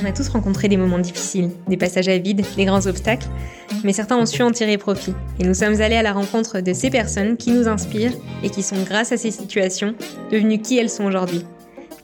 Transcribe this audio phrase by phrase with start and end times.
[0.00, 3.28] On a tous rencontré des moments difficiles, des passages à vide, des grands obstacles,
[3.82, 5.14] mais certains ont su en tirer profit.
[5.40, 8.62] Et nous sommes allés à la rencontre de ces personnes qui nous inspirent et qui
[8.62, 9.94] sont, grâce à ces situations,
[10.30, 11.42] devenues qui elles sont aujourd'hui.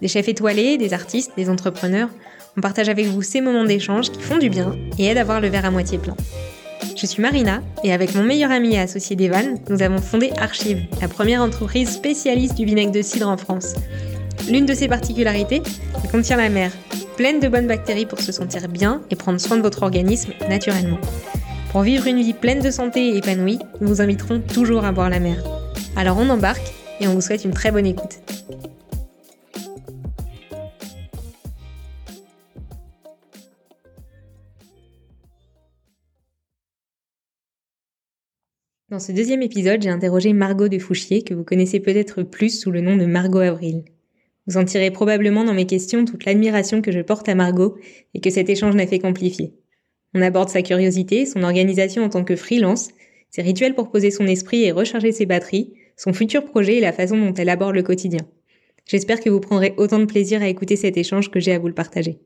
[0.01, 2.09] Des chefs étoilés, des artistes, des entrepreneurs,
[2.57, 5.41] on partage avec vous ces moments d'échange qui font du bien et aident à voir
[5.41, 6.17] le verre à moitié plein.
[6.97, 10.83] Je suis Marina et avec mon meilleur ami et associé d'Evan, nous avons fondé Archive,
[11.01, 13.75] la première entreprise spécialiste du vinaigre de cidre en France.
[14.51, 15.63] L'une de ses particularités,
[16.03, 16.73] elle contient la mer,
[17.23, 20.99] pleine de bonnes bactéries pour se sentir bien et prendre soin de votre organisme naturellement.
[21.71, 25.09] Pour vivre une vie pleine de santé et épanouie, nous vous inviterons toujours à boire
[25.09, 25.41] la mer.
[25.95, 28.19] Alors on embarque et on vous souhaite une très bonne écoute.
[38.91, 42.73] Dans ce deuxième épisode, j'ai interrogé Margot de Fouchier, que vous connaissez peut-être plus sous
[42.73, 43.85] le nom de Margot Avril.
[44.47, 47.77] Vous en tirez probablement dans mes questions toute l'admiration que je porte à Margot
[48.15, 49.55] et que cet échange n'a fait qu'amplifier.
[50.15, 52.91] On aborde sa curiosité, son organisation en tant que freelance,
[53.31, 56.93] ses rituels pour poser son esprit et recharger ses batteries, son futur projet et la
[56.93, 58.21] façon dont elle aborde le quotidien.
[58.87, 61.69] J'espère que vous prendrez autant de plaisir à écouter cet échange que j'ai à vous
[61.69, 62.19] le partager.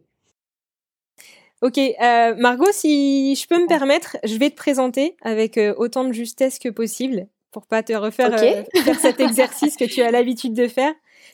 [1.62, 6.05] Ok, euh, Margot, si je peux me permettre, je vais te présenter avec euh, autant
[6.05, 10.11] de justesse que possible pour pas te refaire euh, faire cet exercice que tu as
[10.11, 10.92] l'habitude de faire.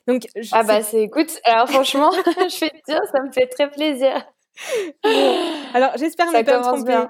[0.09, 3.71] Donc, ah bah c'est écoute, alors franchement, je vais te dire, ça me fait très
[3.71, 4.32] plaisir.
[5.75, 7.05] Alors, j'espère ne pas me tromper.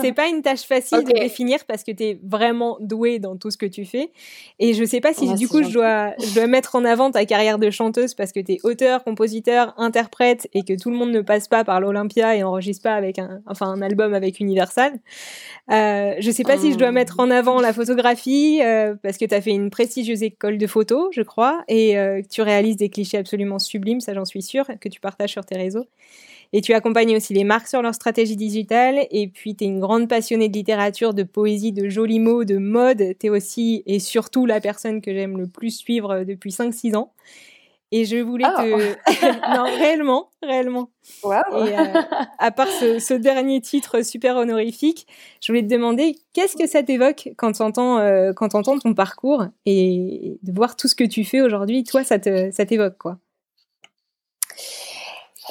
[0.00, 3.50] C'est pas une tâche facile de définir parce que tu es vraiment douée dans tout
[3.50, 4.10] ce que tu fais.
[4.58, 7.24] Et je sais pas si du coup je dois, je dois mettre en avant ta
[7.24, 11.10] carrière de chanteuse parce que tu es auteur, compositeur, interprète et que tout le monde
[11.10, 14.92] ne passe pas par l'Olympia et enregistre pas avec un, enfin, un album avec Universal.
[15.70, 19.24] Euh, je sais pas si je dois mettre en avant la photographie euh, parce que
[19.24, 22.90] tu as fait une prestigieuse école de photo, je crois, et euh, tu réalises des
[22.90, 25.86] clichés absolument sublimes, ça j'en suis sûre, que tu partages sur tes réseaux.
[26.52, 29.06] Et tu accompagnes aussi les marques sur leur stratégie digitale.
[29.10, 32.58] Et puis, tu es une grande passionnée de littérature, de poésie, de jolis mots, de
[32.58, 33.02] mode.
[33.18, 37.12] Tu es aussi et surtout la personne que j'aime le plus suivre depuis 5-6 ans.
[37.96, 38.96] Et je voulais te...
[39.06, 39.56] Ah.
[39.56, 40.90] non, réellement, réellement.
[41.22, 41.64] Wow.
[41.64, 42.02] Et euh,
[42.38, 45.06] à part ce, dernier titre super honorifique,
[45.40, 48.94] je voulais te demander qu'est-ce que ça t'évoque quand tu entends, euh, quand entends ton
[48.94, 51.84] parcours et de voir tout ce que tu fais aujourd'hui?
[51.84, 53.18] Toi, ça t'évoque quoi?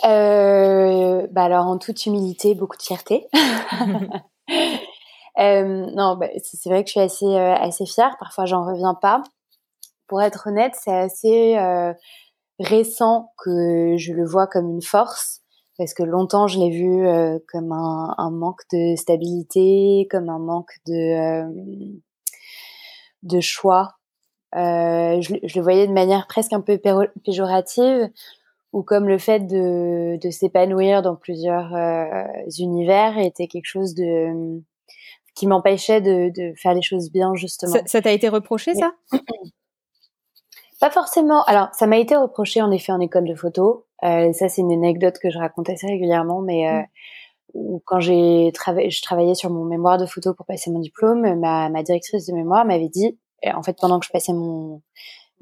[0.06, 3.28] Euh, bah alors en toute humilité, beaucoup de fierté.
[5.40, 8.16] euh, non, bah, c'est vrai que je suis assez euh, assez fière.
[8.20, 9.22] Parfois, j'en reviens pas.
[10.08, 11.58] Pour être honnête, c'est assez
[12.60, 15.42] récent que je le vois comme une force
[15.78, 20.78] parce que longtemps je l'ai vu comme un, un, manque de stabilité, comme un manque
[20.86, 21.44] de
[23.24, 23.96] de choix.
[24.54, 26.80] Je, je, le voyais de manière presque un peu
[27.24, 28.12] péjorative
[28.74, 32.24] ou comme le fait de, de s'épanouir dans plusieurs euh,
[32.58, 34.62] univers était quelque chose de
[35.36, 37.76] qui m'empêchait de, de, faire les choses bien justement.
[37.86, 38.94] Ça t'a été reproché ça?
[40.80, 41.44] Pas forcément.
[41.46, 43.86] Alors ça m'a été reproché en effet en école de photo.
[44.04, 46.82] Euh, ça c'est une anecdote que je raconte assez régulièrement, mais euh,
[47.54, 47.78] mm.
[47.86, 51.70] quand j'ai travaillé, je travaillais sur mon mémoire de photo pour passer mon diplôme, ma,
[51.70, 54.82] ma directrice de mémoire m'avait dit, en fait pendant que je passais mon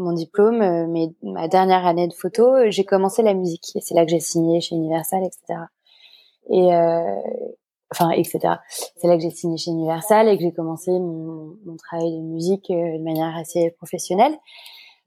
[0.01, 3.75] mon diplôme, euh, mais ma dernière année de photo, euh, j'ai commencé la musique.
[3.75, 5.59] Et c'est là que j'ai signé chez Universal, etc.
[6.49, 7.15] Et euh,
[7.91, 8.39] enfin, etc.
[8.97, 12.21] C'est là que j'ai signé chez Universal et que j'ai commencé mon, mon, travail de
[12.21, 14.37] musique de manière assez professionnelle.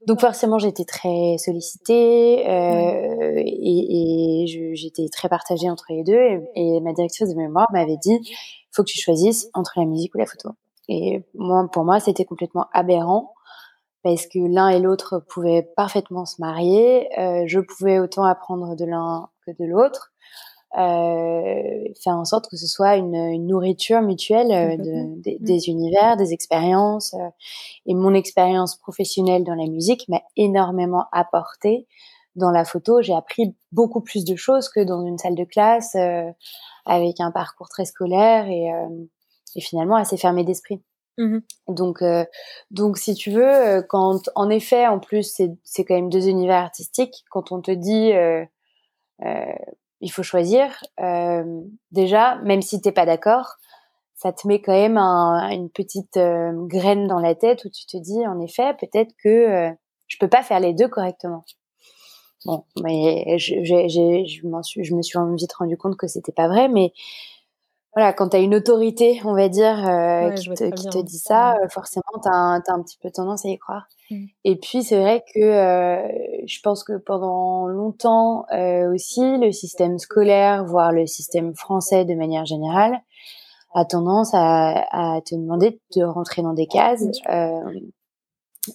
[0.07, 6.19] Donc forcément, j'étais très sollicitée euh, et, et j'étais très partagée entre les deux.
[6.19, 8.19] Et, et ma directrice de mémoire m'avait dit,
[8.71, 10.49] faut que tu choisisses entre la musique ou la photo.
[10.87, 13.34] Et moi, pour moi, c'était complètement aberrant
[14.05, 17.09] parce que l'un et l'autre pouvaient parfaitement se marier.
[17.19, 20.13] Euh, je pouvais autant apprendre de l'un que de l'autre.
[20.77, 25.43] Euh, faire en sorte que ce soit une, une nourriture mutuelle euh, de, des, mmh.
[25.43, 27.15] des univers, des expériences.
[27.15, 27.29] Euh,
[27.87, 31.87] et mon expérience professionnelle dans la musique m'a énormément apporté.
[32.35, 35.95] Dans la photo, j'ai appris beaucoup plus de choses que dans une salle de classe
[35.95, 36.29] euh,
[36.85, 38.69] avec un parcours très scolaire et,
[39.55, 40.79] et finalement assez fermé d'esprit.
[41.17, 41.39] Mmh
[41.69, 42.25] donc, euh,
[42.71, 46.57] donc si tu veux, euh, quand en effet, en plus, c'est quand même deux univers
[46.61, 47.23] artistiques.
[47.29, 48.45] Quand on te dit euh,
[50.01, 50.83] il faut choisir,
[51.91, 53.55] déjà, même si t'es pas d'accord,
[54.13, 56.19] ça te met quand même un, une petite
[56.67, 59.71] graine dans la tête où tu te dis, en effet, peut-être que
[60.07, 61.43] je peux pas faire les deux correctement.
[62.45, 66.67] Bon, mais je, je, je, je me suis vite rendu compte que c'était pas vrai,
[66.67, 66.93] mais
[67.95, 71.17] voilà, quand tu as une autorité, on va dire, euh, qui, te, qui te, dit
[71.17, 73.87] ça, euh, forcément, tu as, un petit peu tendance à y croire.
[74.11, 74.25] Mmh.
[74.43, 76.05] Et puis, c'est vrai que euh,
[76.45, 78.45] je pense que pendant longtemps
[78.93, 82.99] aussi, le système scolaire, voire le système français de manière générale,
[83.73, 87.05] a tendance à, à te demander de rentrer dans des cases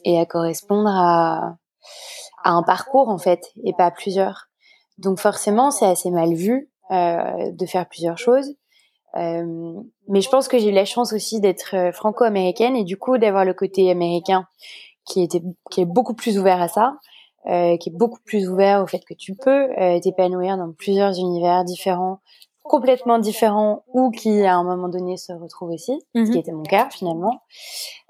[0.04, 1.56] et à correspondre à,
[2.42, 4.46] à un parcours, en fait, et pas à plusieurs.
[4.96, 8.54] Donc forcément, c'est assez mal vu de faire plusieurs choses.
[9.16, 9.74] Euh,
[10.08, 13.18] mais je pense que j'ai eu la chance aussi d'être euh, franco-américaine et du coup
[13.18, 14.46] d'avoir le côté américain
[15.04, 16.94] qui était qui est beaucoup plus ouvert à ça,
[17.46, 21.18] euh, qui est beaucoup plus ouvert au fait que tu peux euh, t'épanouir dans plusieurs
[21.18, 22.20] univers différents,
[22.62, 26.36] complètement différents ou qui à un moment donné se retrouvent aussi, ce qui mhm.
[26.36, 27.40] était mon cas finalement.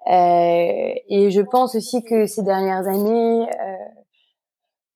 [0.09, 3.47] Euh, et je pense aussi que ces dernières années,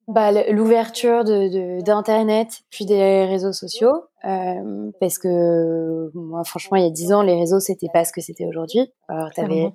[0.09, 6.87] bah, l'ouverture de d'internet puis des réseaux sociaux euh, parce que moi franchement il y
[6.87, 8.93] a dix ans les réseaux c'était pas ce que c'était aujourd'hui.
[9.09, 9.73] Alors t'avais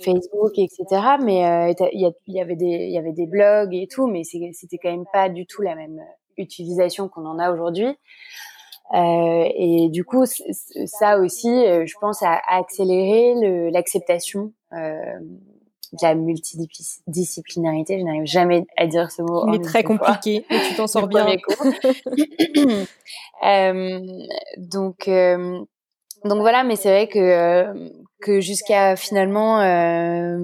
[0.00, 0.84] Facebook etc
[1.22, 4.78] mais euh, il y, avait des il y avait des blogs et tout mais c'était
[4.78, 6.00] quand même pas du tout la même
[6.36, 7.96] utilisation qu'on en a aujourd'hui.
[8.92, 15.20] Euh, et du coup ça aussi euh, je pense a, accéléré l'acceptation euh,
[15.92, 17.98] de la multidisciplinarité.
[17.98, 19.46] Je n'arrive jamais à dire ce mot.
[19.48, 21.26] Il est très compliqué, mais tu t'en sors bien.
[23.46, 24.00] euh,
[24.56, 25.60] donc, euh,
[26.24, 27.88] donc voilà, mais c'est vrai que euh,
[28.20, 30.38] que jusqu'à finalement euh,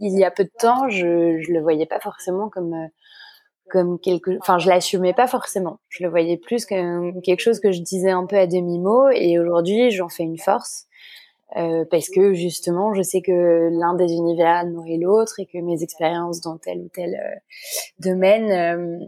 [0.00, 2.74] il y a peu de temps, je je le voyais pas forcément comme
[3.68, 5.80] comme quelque, enfin je l'assumais pas forcément.
[5.88, 9.08] Je le voyais plus comme quelque chose que je disais un peu à demi mot,
[9.08, 10.86] et aujourd'hui j'en fais une force.
[11.54, 15.82] Euh, parce que justement, je sais que l'un des univers nourrit l'autre et que mes
[15.82, 17.38] expériences dans tel ou tel euh,
[18.00, 19.06] domaine euh,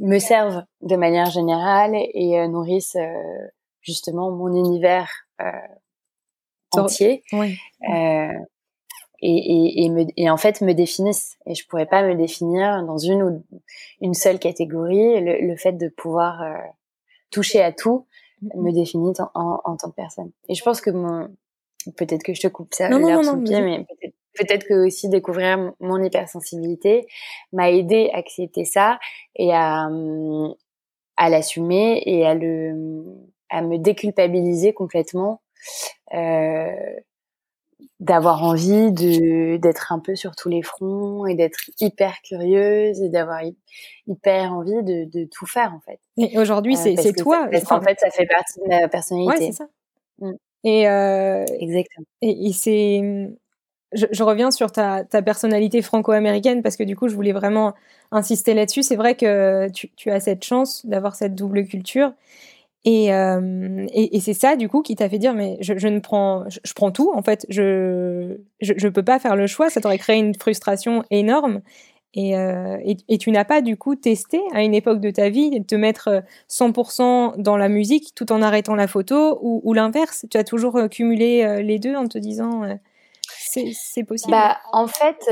[0.00, 2.96] me servent de manière générale et nourrissent
[3.82, 5.10] justement mon univers
[6.72, 7.22] entier.
[7.32, 7.58] Oui.
[9.20, 11.36] Et, et, et, me, et, en fait me définissent.
[11.44, 13.44] Et je pourrais pas me définir dans une ou
[14.00, 15.20] une seule catégorie.
[15.20, 16.42] Le, le fait de pouvoir
[17.30, 18.06] toucher à tout
[18.54, 20.30] me définit en, en, en, tant que personne.
[20.48, 21.28] Et je pense que mon,
[21.92, 23.86] peut-être que je te coupe ça non, pied, mais
[24.34, 27.06] peut-être que aussi découvrir mon hypersensibilité
[27.52, 28.98] m'a aidé à accepter ça
[29.36, 30.54] et à, hum,
[31.16, 33.04] à l'assumer et à le
[33.50, 35.40] à me déculpabiliser complètement
[36.14, 36.72] euh,
[38.00, 43.08] d'avoir envie de d'être un peu sur tous les fronts et d'être hyper curieuse et
[43.08, 43.40] d'avoir
[44.06, 46.00] hyper envie de, de tout faire en fait.
[46.16, 47.46] Et aujourd'hui, euh, c'est toi.
[47.50, 49.44] parce qu'en fait, ça fait partie de ma personnalité.
[49.44, 49.68] Ouais, c'est ça.
[50.18, 50.32] Mmh.
[50.64, 52.06] Et, euh, Exactement.
[52.22, 53.30] Et, c'est,
[53.92, 57.74] je, je, reviens sur ta, ta personnalité franco-américaine parce que du coup, je voulais vraiment
[58.10, 58.82] insister là-dessus.
[58.82, 62.12] C'est vrai que tu, tu, as cette chance d'avoir cette double culture.
[62.84, 65.88] Et, euh, et, et c'est ça, du coup, qui t'a fait dire, mais je, je
[65.88, 69.70] ne prends, je, je, prends tout, en fait, je, je peux pas faire le choix,
[69.70, 71.62] ça t'aurait créé une frustration énorme.
[72.16, 75.58] Euh, et, et, tu n'as pas du coup testé à une époque de ta vie
[75.58, 80.24] de te mettre 100% euh, dans la musique tout en arrêtant la photo ou, l'inverse?
[80.30, 82.62] Tu as toujours euh, cumulé les deux en te disant
[83.26, 84.32] c'est possible?
[84.32, 85.28] Bah, En fait,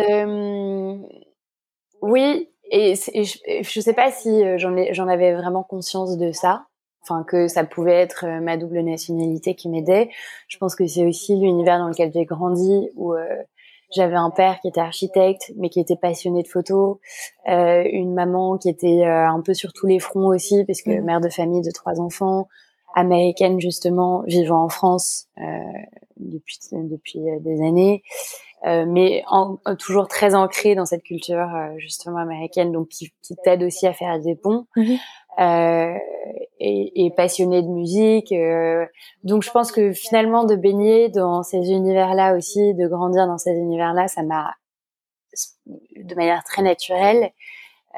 [2.01, 2.49] oui.
[2.71, 6.67] Et, je ne sais pas si j'en avais vraiment conscience de ça.
[7.03, 10.09] Enfin, que ça pouvait être ma double nationalité qui m'aidait.
[10.47, 13.15] Je pense que c'est aussi l'univers dans lequel j'ai grandi où
[13.95, 16.99] j'avais un père qui était architecte, mais qui était passionné de photos,
[17.49, 20.91] euh, une maman qui était euh, un peu sur tous les fronts aussi, parce que
[20.91, 21.05] mm.
[21.05, 22.49] mère de famille de trois enfants,
[22.95, 25.43] américaine justement, vivant en France euh,
[26.17, 28.03] depuis depuis euh, des années,
[28.67, 33.63] euh, mais en, toujours très ancrée dans cette culture justement américaine, donc qui, qui t'aide
[33.63, 34.67] aussi à faire des ponts.
[34.77, 34.99] Mm-hmm
[35.39, 35.95] euh,
[36.61, 38.33] et, et passionné de musique.
[38.33, 38.87] Euh,
[39.25, 43.53] donc je pense que finalement de baigner dans ces univers-là aussi, de grandir dans ces
[43.53, 44.55] univers-là, ça m'a
[45.97, 47.31] de manière très naturelle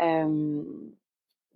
[0.01, 0.63] euh,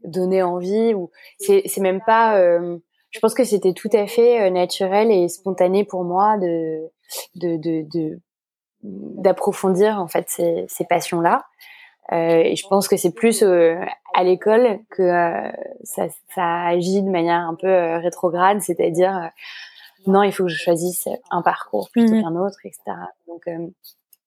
[0.04, 0.94] donné envie.
[0.94, 2.38] Ou c'est même pas.
[2.38, 2.78] Euh,
[3.10, 6.90] je pense que c'était tout à fait euh, naturel et spontané pour moi de
[7.36, 8.20] de de, de
[8.82, 11.44] d'approfondir en fait ces, ces passions là
[12.12, 13.76] euh, et je pense que c'est plus euh,
[14.14, 19.30] à l'école que euh, ça, ça, agit de manière un peu rétrograde, c'est-à-dire
[20.06, 22.22] non, il faut que je choisisse un parcours plutôt mhm.
[22.22, 22.80] qu'un autre, etc.
[23.26, 23.46] Donc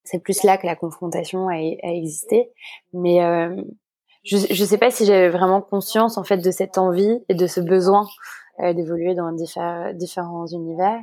[0.03, 2.51] c'est plus là que la confrontation a, a existé.
[2.93, 3.19] Mais
[4.23, 7.47] je ne sais pas si j'avais vraiment conscience en fait de cette envie et de
[7.47, 8.05] ce besoin
[8.59, 11.00] d'évoluer dans différents univers.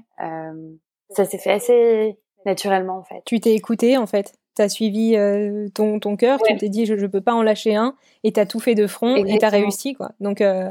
[1.11, 3.23] ça s'est fait assez naturellement en fait.
[3.25, 4.35] Tu t'es écouté en fait?
[4.59, 7.43] Tu as suivi euh, ton, ton cœur, tu t'es dit je ne peux pas en
[7.43, 9.95] lâcher un, et tu as tout fait de front et tu as réussi.
[9.95, 10.11] quoi.
[10.21, 10.71] Donc, euh,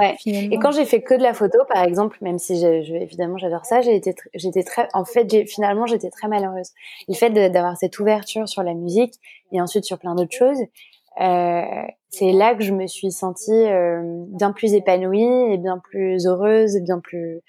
[0.00, 0.16] Ouais.
[0.24, 3.66] Et quand j'ai fait que de la photo, par exemple, même si je, évidemment j'adore
[3.66, 6.70] ça, j'ai été, j'étais très, en fait, finalement, j'étais très malheureuse.
[7.06, 9.14] Le fait d'avoir cette ouverture sur la musique
[9.52, 10.58] et ensuite sur plein d'autres choses,
[11.20, 11.62] euh,
[12.08, 13.66] c'est là que je me suis sentie
[14.28, 17.42] bien plus épanouie et bien plus heureuse, et bien plus,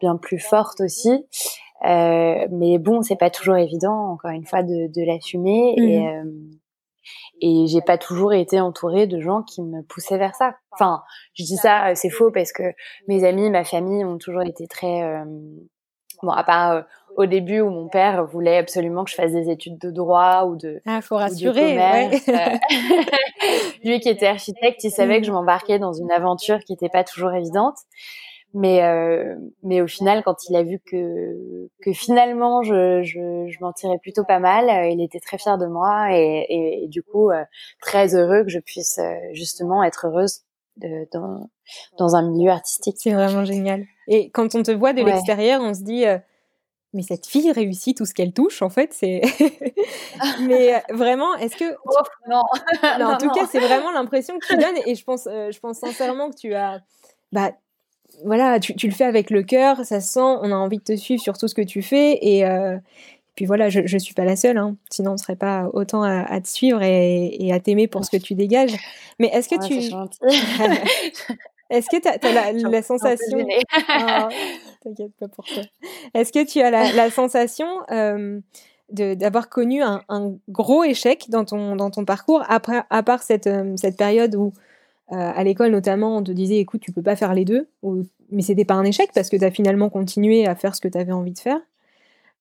[0.00, 1.26] bien plus forte aussi.
[1.84, 5.74] Euh, mais bon, c'est pas toujours évident, encore une fois, de, de l'assumer.
[5.76, 6.06] Et, mmh.
[6.06, 6.24] euh,
[7.40, 10.54] et j'ai pas toujours été entourée de gens qui me poussaient vers ça.
[10.70, 11.02] Enfin,
[11.34, 12.62] je dis ça, euh, c'est faux parce que
[13.08, 15.24] mes amis, ma famille ont toujours été très euh,
[16.22, 16.82] bon, à part euh,
[17.16, 20.56] au début où mon père voulait absolument que je fasse des études de droit ou
[20.56, 22.10] de ah faut rassurer ouais.
[23.84, 27.02] lui qui était architecte, il savait que je m'embarquais dans une aventure qui n'était pas
[27.04, 27.76] toujours évidente.
[28.54, 33.64] Mais euh, mais au final, quand il a vu que que finalement je je, je
[33.64, 36.46] m'en tirais plutôt pas mal, euh, il était très fier de moi et,
[36.84, 37.44] et, du coup euh,
[37.80, 40.42] très heureux que je puisse euh, justement être heureuse
[40.76, 41.48] de, dans
[41.96, 42.96] dans un milieu artistique.
[42.98, 43.86] C'est vraiment génial.
[44.06, 46.04] Et quand on te voit de l'extérieur, on se dit
[46.92, 49.22] mais cette fille réussit tout ce qu'elle touche en fait c'est
[50.42, 51.94] mais vraiment est-ce que oh,
[52.28, 52.42] non.
[52.98, 53.06] non.
[53.06, 56.28] en tout cas c'est vraiment l'impression que tu donnes et je pense je pense sincèrement
[56.28, 56.82] que tu as
[57.32, 57.52] bah
[58.24, 61.22] voilà, tu, le fais avec le cœur, ça sent, on a envie de te suivre
[61.22, 62.18] sur tout ce que tu fais.
[62.22, 62.78] Et, euh,
[63.34, 64.76] puis voilà, je, ne suis pas la seule, hein.
[64.90, 68.34] sinon on serait pas autant à, te suivre et, à t'aimer pour ce que tu
[68.34, 68.76] dégages.
[69.18, 69.74] Mais est-ce que tu.
[71.70, 73.46] est-ce que tu as, la, sensation.
[73.88, 74.28] Ah,
[74.82, 75.62] t'inquiète pas pour toi.
[76.14, 77.66] Est-ce que tu as la, sensation.
[77.90, 78.40] Euh,
[78.90, 80.02] d'avoir connu un,
[80.50, 84.52] gros échec dans ton, dans ton parcours, après, à part cette, cette période où
[85.12, 88.04] à l'école notamment, on te disait écoute, tu peux pas faire les deux, ou...
[88.30, 90.88] mais c'était pas un échec parce que tu as finalement continué à faire ce que
[90.88, 91.60] tu avais envie de faire.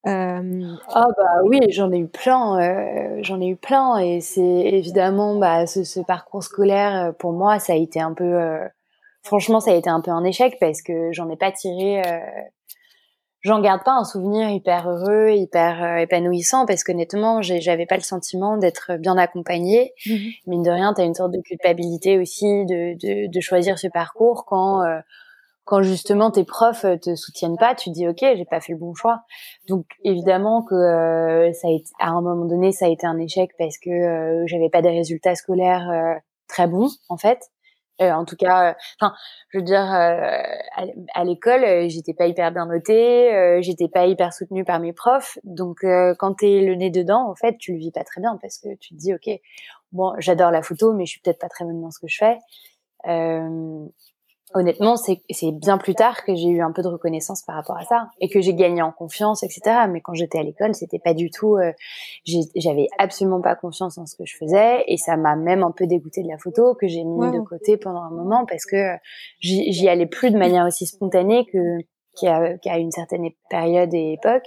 [0.08, 4.42] Euh, ah bah oui, j'en ai eu plein, euh, j'en ai eu plein et c'est
[4.42, 8.58] évidemment bah, ce, parcours scolaire pour moi ça a été un peu,
[9.22, 12.02] franchement ça a été un peu un échec parce que j'en ai pas tiré
[13.42, 18.02] j'en garde pas un souvenir hyper heureux, hyper euh, épanouissant parce qu'honnêtement, j'avais pas le
[18.02, 19.94] sentiment d'être bien accompagnée.
[20.06, 20.16] Mmh
[20.48, 23.88] Mine de rien, tu as une sorte de culpabilité aussi de, de, de choisir ce
[23.88, 25.00] parcours quand euh,
[25.64, 28.94] quand justement tes profs te soutiennent pas, tu dis ok, j'ai pas fait le bon
[28.94, 29.22] choix.
[29.68, 33.18] Donc évidemment que euh, ça a été, à un moment donné, ça a été un
[33.20, 37.51] échec parce que j'avais pas des résultats scolaires très bons en fait.
[38.02, 39.14] Euh, en tout cas, euh, enfin,
[39.50, 40.42] je veux dire, euh,
[41.14, 45.38] à, l'école, j'étais pas hyper bien notée, j'étais pas hyper soutenue par mes profs.
[45.44, 45.86] Donc,
[46.20, 48.76] quand t'es le nez dedans, en fait, tu le vis pas très bien parce que
[48.76, 49.30] tu te dis, ok,
[49.92, 52.18] bon, j'adore la photo, mais je suis peut-être pas très bonne dans ce que je
[52.18, 52.38] fais
[54.54, 57.86] honnêtement, c'est bien plus tard que j'ai eu un peu de reconnaissance par rapport à
[57.86, 59.62] ça et que j'ai gagné en confiance, etc.
[59.90, 61.58] Mais quand j'étais à l'école, c'était pas du tout.
[61.58, 61.72] Euh,
[62.56, 65.88] J'avais absolument pas confiance en ce que je faisais et ça m'a même un peu
[65.88, 68.96] dégoûté de la photo que j'ai mis de côté pendant un moment parce que
[69.40, 71.80] j'y allais plus de manière aussi spontanée que
[72.20, 74.44] qu'à une certaine période et époque.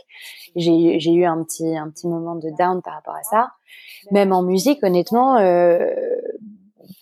[0.54, 3.52] J'ai eu un petit un petit moment de down par rapport à ça.
[4.10, 5.38] Même en musique, honnêtement.
[5.38, 5.94] Euh,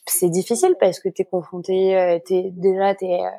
[0.07, 3.31] c'est difficile parce que t'es confronté, euh, t'es déjà t'es euh,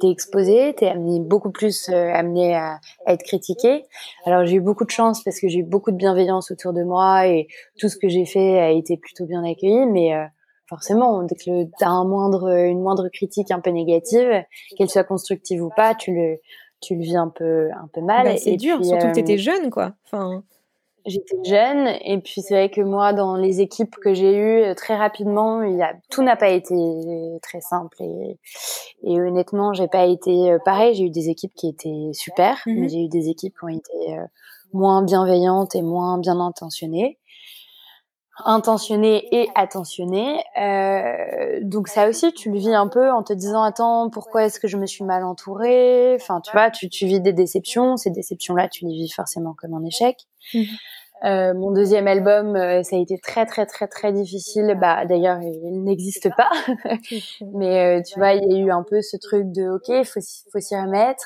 [0.00, 3.84] t'es exposé, t'es amené beaucoup plus euh, amené à, être critiqué.
[4.24, 6.82] Alors j'ai eu beaucoup de chance parce que j'ai eu beaucoup de bienveillance autour de
[6.82, 7.48] moi et
[7.78, 9.86] tout ce que j'ai fait a été plutôt bien accueilli.
[9.86, 10.12] Mais
[10.68, 14.44] forcément, dès que t'as un moindre, une moindre critique un peu négative,
[14.76, 16.38] qu'elle soit constructive ou pas, tu le
[16.80, 18.24] tu le vis un peu un peu mal.
[18.24, 19.94] Bah, c'est dur, surtout que t'étais jeune quoi.
[20.04, 20.44] Enfin
[21.10, 21.88] j'étais jeune.
[22.04, 25.62] Et puis c'est vrai que moi dans les équipes que j'ai eues euh, très rapidement
[25.62, 26.74] il y a tout n'a pas été
[27.42, 27.96] très simple.
[28.00, 28.38] Et,
[29.02, 30.94] et honnêtement j'ai pas été euh, pareil.
[30.94, 32.80] J'ai eu des équipes qui étaient super mhm.
[32.80, 34.24] mais j'ai eu des équipes qui ont été euh,
[34.72, 37.18] moins bienveillantes et moins bien intentionnées.
[38.44, 40.42] Intentionnées et attentionnées.
[40.58, 44.58] Euh, donc ça aussi tu le vis un peu en te disant attends pourquoi est-ce
[44.58, 46.14] que je me suis mal entourée?
[46.14, 47.98] Enfin tu vois tu, tu vis des déceptions.
[47.98, 50.26] Ces déceptions là tu les vis forcément comme un échec.
[50.54, 50.64] Mhm.
[51.24, 54.76] Euh, mon deuxième album, euh, ça a été très très très très difficile.
[54.80, 56.50] Bah d'ailleurs, il n'existe pas.
[57.54, 60.20] Mais euh, tu vois, il y a eu un peu ce truc de OK, faut
[60.52, 61.24] faut s'y remettre.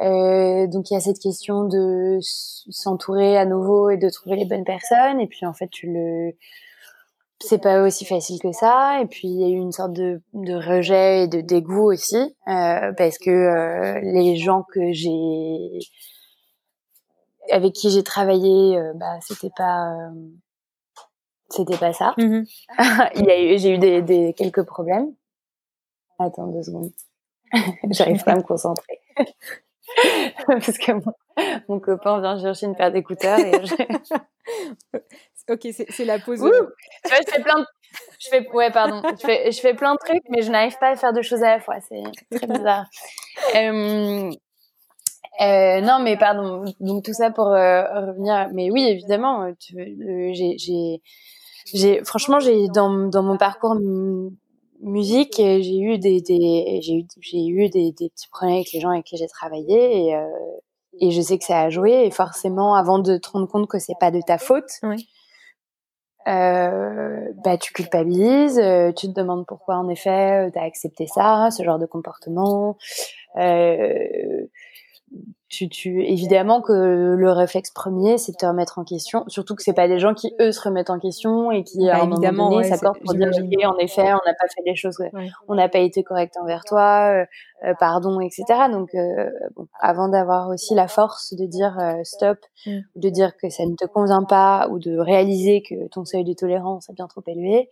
[0.00, 4.64] Donc il y a cette question de s'entourer à nouveau et de trouver les bonnes
[4.64, 5.20] personnes.
[5.20, 6.32] Et puis en fait, tu le
[7.38, 9.00] c'est pas aussi facile que ça.
[9.02, 12.34] Et puis il y a eu une sorte de, de rejet et de dégoût aussi
[12.46, 15.78] parce que les gens que j'ai
[17.50, 20.10] avec qui j'ai travaillé, euh, bah, c'était pas, euh,
[21.48, 22.14] c'était pas ça.
[22.78, 25.14] A eu, j'ai eu des, des, quelques problèmes.
[26.18, 26.92] Attends deux secondes.
[27.90, 29.00] J'arrive pas à me concentrer.
[30.46, 31.12] Parce que mon,
[31.68, 33.52] mon, copain vient chercher une paire d'écouteurs et
[35.48, 36.38] Ok, c'est la pause.
[36.38, 37.66] tu vois, je fais plein de,
[38.20, 39.02] je fais, ouais, pardon.
[39.20, 41.42] Je fais, je fais plein de trucs, mais je n'arrive pas à faire deux choses
[41.42, 41.76] à la fois.
[41.80, 42.02] C'est
[42.36, 42.86] très bizarre.
[43.56, 44.30] euh,
[45.40, 46.64] euh, non, mais pardon.
[46.80, 48.48] Donc tout ça pour euh, revenir.
[48.52, 51.00] Mais oui, évidemment, j'ai, j'ai,
[51.72, 53.76] j'ai, franchement, j'ai dans, dans mon parcours
[54.82, 58.80] musique, j'ai eu des, des j'ai eu, j'ai eu des, des, petits problèmes avec les
[58.80, 60.26] gens avec qui j'ai travaillé et, euh,
[61.00, 62.04] et je sais que ça a joué.
[62.04, 65.08] Et forcément, avant de te rendre compte que c'est pas de ta faute, oui.
[66.28, 71.62] euh, bah tu culpabilises, euh, tu te demandes pourquoi en effet t'as accepté ça, ce
[71.62, 72.76] genre de comportement.
[73.36, 74.46] Euh,
[75.52, 76.72] tu, tu, évidemment que
[77.14, 79.24] le réflexe premier, c'est de te remettre en question.
[79.28, 81.96] Surtout que c'est pas des gens qui eux se remettent en question et qui bah,
[81.96, 84.74] à un moment donné s'accordent pour dire ok, en effet, on n'a pas fait les
[84.74, 84.96] choses,
[85.48, 87.26] on n'a pas été correct envers toi, euh,
[87.68, 88.44] euh, pardon, etc.
[88.70, 92.78] Donc, euh, bon, avant d'avoir aussi la force de dire stop, mm.
[92.96, 96.32] de dire que ça ne te convient pas ou de réaliser que ton seuil de
[96.32, 97.68] tolérance est bien trop élevé,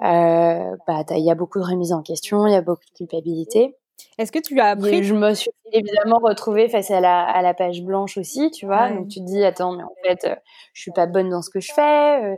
[0.00, 3.76] bah il y a beaucoup de remises en question, il y a beaucoup de culpabilité.
[4.18, 7.54] Est-ce que tu as appris Je me suis évidemment retrouvée face à la, à la
[7.54, 8.90] page blanche aussi, tu vois.
[8.90, 10.36] Donc tu te dis, attends, mais en fait, euh,
[10.72, 12.36] je suis pas bonne dans ce que je fais, euh,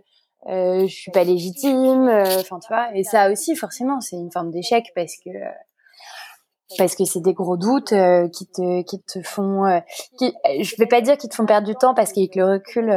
[0.48, 2.94] euh je suis pas légitime, euh, enfin tu vois.
[2.94, 5.30] Et ça aussi, forcément, c'est une forme d'échec parce que
[6.78, 7.94] parce que c'est des gros doutes
[8.32, 9.80] qui te qui te font
[10.18, 12.90] qui, je vais pas dire qu'ils te font perdre du temps parce qu'avec le recul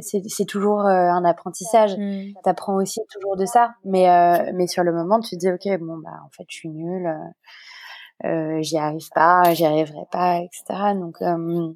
[0.00, 2.32] c'est toujours un apprentissage mmh.
[2.42, 4.06] Tu apprends aussi toujours de ça mais
[4.54, 7.14] mais sur le moment tu te dis ok bon bah en fait je suis nulle
[8.24, 10.94] euh, j'y arrive pas, j'y arriverai pas, etc.
[10.94, 11.72] Donc euh,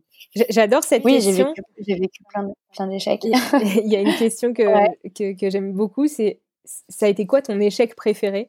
[0.50, 1.52] J'adore cette question.
[1.56, 3.24] Oui, j'ai vécu, plein, plein d'échecs.
[3.24, 4.62] Il y a une question que,
[5.10, 8.48] que, que j'aime beaucoup, c'est ça a été quoi ton échec préféré?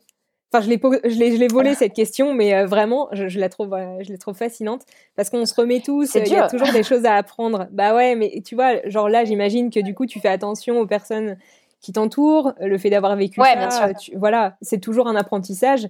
[0.52, 4.12] Enfin, je l'ai, je l'ai, volé cette question, mais euh, vraiment, je, la trouve, je
[4.12, 4.82] la trouve fascinante
[5.16, 6.16] parce qu'on se remet tous.
[6.16, 7.68] Il y a toujours des choses à apprendre.
[7.72, 10.88] Bah ouais, mais tu vois, genre là, j'imagine que du coup, tu fais attention aux
[10.88, 11.38] personnes
[11.82, 13.92] qui t'entourent, le fait d'avoir vécu ouais, ça.
[14.16, 15.88] voilà, c'est toujours un apprentissage.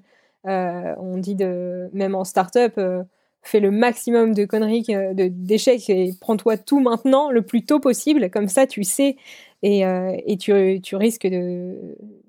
[0.47, 3.03] Euh, on dit de, même en start-up, euh,
[3.41, 8.29] fais le maximum de conneries, de, d'échecs et prends-toi tout maintenant, le plus tôt possible.
[8.29, 9.17] Comme ça, tu sais
[9.61, 11.75] et, euh, et tu, tu, risques de.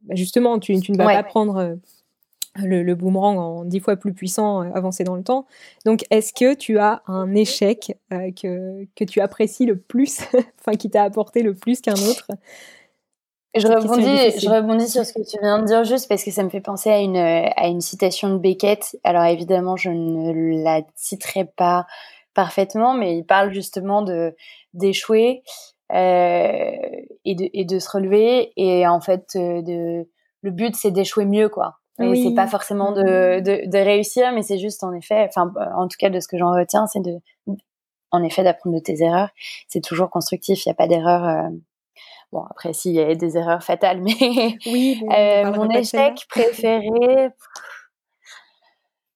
[0.02, 1.78] Bah, justement, tu, tu, ne vas pas prendre.
[2.56, 5.46] Le, le, boomerang en dix fois plus puissant avancé dans le temps.
[5.86, 10.22] Donc, est-ce que tu as un échec que, que tu apprécies le plus,
[10.58, 12.26] enfin qui t'a apporté le plus qu'un autre?
[13.56, 16.42] Je rebondis, je rebondis sur ce que tu viens de dire juste parce que ça
[16.42, 18.96] me fait penser à une, à une citation de Beckett.
[19.02, 21.86] Alors évidemment, je ne la citerai pas
[22.34, 24.36] parfaitement, mais il parle justement de
[24.72, 25.42] d'échouer
[25.92, 26.70] euh,
[27.24, 28.52] et, de, et de se relever.
[28.56, 30.08] Et en fait, euh, de,
[30.42, 31.76] le but, c'est d'échouer mieux, quoi.
[31.98, 32.22] Oui.
[32.22, 33.42] C'est pas forcément de, mm-hmm.
[33.42, 36.38] de, de réussir, mais c'est juste en effet, enfin, en tout cas de ce que
[36.38, 37.18] j'en retiens, c'est de,
[38.10, 39.30] en effet, d'apprendre de tes erreurs.
[39.68, 40.64] C'est toujours constructif.
[40.64, 41.24] Il n'y a pas d'erreur.
[41.24, 41.48] Euh,
[42.32, 47.30] Bon, après, s'il y a des erreurs fatales, mais oui, euh, mon échec préféré,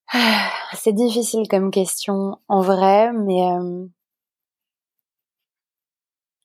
[0.75, 3.87] c'est difficile comme question en vrai, mais euh...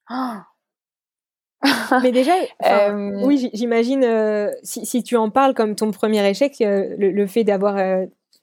[2.03, 2.34] mais déjà,
[2.65, 3.25] euh...
[3.25, 7.77] oui, j'imagine si, si, tu en parles comme ton premier échec, le, le, fait d'avoir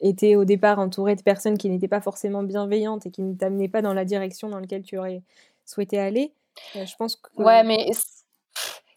[0.00, 3.68] été au départ entouré de personnes qui n'étaient pas forcément bienveillantes et qui ne t'amenaient
[3.68, 5.22] pas dans la direction dans laquelle tu aurais
[5.64, 6.32] souhaité aller,
[6.74, 7.42] je pense que.
[7.42, 7.90] Ouais, mais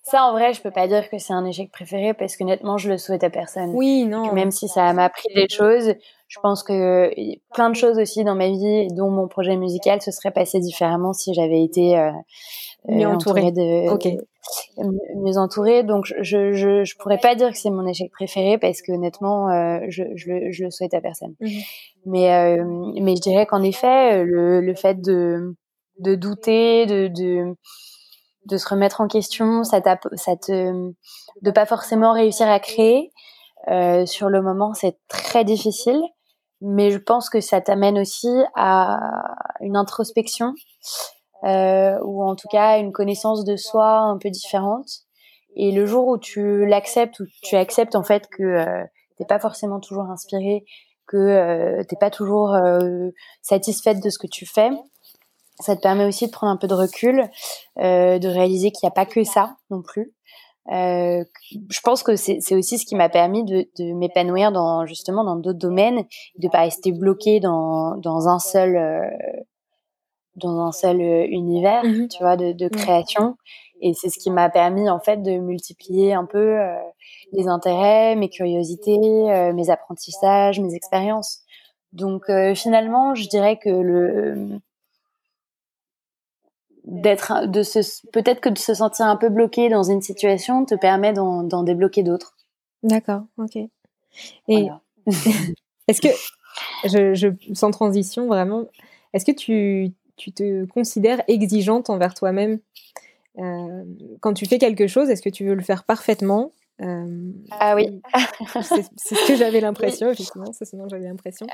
[0.10, 2.90] ça, en vrai, je peux pas dire que c'est un échec préféré parce qu'honnêtement, je
[2.90, 3.72] le souhaite à personne.
[3.74, 4.34] Oui, non.
[4.34, 5.94] même si ça m'a appris des choses,
[6.28, 7.12] je pense que
[7.54, 11.14] plein de choses aussi dans ma vie, dont mon projet musical, se serait passé différemment
[11.14, 12.12] si j'avais été euh,
[12.88, 13.52] mieux euh, entourée.
[13.52, 14.08] de, ok.
[15.16, 15.84] mieux entourée.
[15.84, 19.50] Donc, je, je, je pourrais pas dire que c'est mon échec préféré parce que honnêtement,
[19.50, 21.36] euh, je, je, le, je le souhaite à personne.
[21.40, 21.50] Mhm.
[22.06, 22.64] Mais, euh,
[23.02, 25.56] mais je dirais qu'en effet, le, le fait de,
[26.00, 27.56] de douter, de, de
[28.46, 29.82] de se remettre en question, ça,
[30.16, 30.92] ça te,
[31.42, 33.12] de pas forcément réussir à créer.
[33.70, 36.02] Euh, sur le moment, c'est très difficile,
[36.62, 39.00] mais je pense que ça t'amène aussi à
[39.60, 40.54] une introspection,
[41.44, 44.88] euh, ou en tout cas une connaissance de soi un peu différente.
[45.56, 48.84] Et le jour où tu l'acceptes, où tu acceptes en fait que euh,
[49.18, 50.64] t'es pas forcément toujours inspiré,
[51.08, 53.10] que euh, t'es pas toujours euh,
[53.42, 54.70] satisfaite de ce que tu fais,
[55.60, 57.30] ça te permet aussi de prendre un peu de recul,
[57.80, 60.14] euh, de réaliser qu'il n'y a pas que ça non plus.
[60.72, 61.24] Euh,
[61.70, 65.36] je pense que c'est aussi ce qui m'a permis de, de m'épanouir dans justement dans
[65.36, 66.06] d'autres domaines,
[66.38, 69.10] de pas rester bloqué dans, dans un seul euh,
[70.36, 73.36] dans un seul euh, univers, mmh tu vois, de, de création.
[73.82, 76.76] Et c'est ce qui m'a permis en fait de multiplier un peu euh,
[77.32, 81.42] les intérêts, mes curiosités, euh, mes apprentissages, mes expériences.
[81.94, 84.60] Donc finalement, je dirais que le
[86.90, 87.80] d'être, de se,
[88.12, 92.04] peut-être que de se sentir un peu bloqué dans une situation te permet d'en, débloquer
[92.04, 92.36] d'autres.
[92.84, 93.58] D'accord, ok.
[94.48, 94.68] Et
[95.88, 96.10] est-ce que,
[96.86, 98.66] je, je, sans transition vraiment,
[99.14, 102.60] est-ce que tu, tu te considères exigeante envers toi-même?
[103.38, 103.84] Euh,
[104.20, 106.52] quand tu fais quelque chose Est-ce que tu veux le faire parfaitement?
[106.82, 108.02] Euh, Ah oui.
[108.62, 110.52] c'est ce que j'avais l'impression, effectivement.
[110.54, 111.46] C'est sinon j'avais l'impression.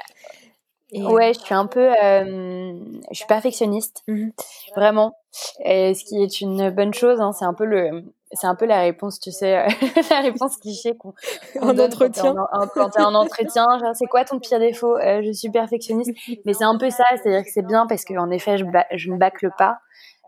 [0.93, 2.73] Ouais, je suis un peu, euh,
[3.11, 4.29] je suis perfectionniste, mmh
[4.75, 5.17] vraiment.
[5.65, 8.65] Et ce qui est une bonne chose, hein, c'est un peu le, c'est un peu
[8.65, 9.65] la réponse, tu sais,
[10.11, 11.13] la réponse cliché qu'on
[11.61, 12.35] en entretien.
[12.73, 14.95] Quand t'es en, entretien, c'est quoi ton pire défaut?
[14.97, 16.11] Euh, Je suis perfectionniste,
[16.45, 19.17] mais c'est un peu ça, c'est-à-dire que c'est bien parce qu'en effet, je, je ne
[19.17, 19.79] bâcle pas.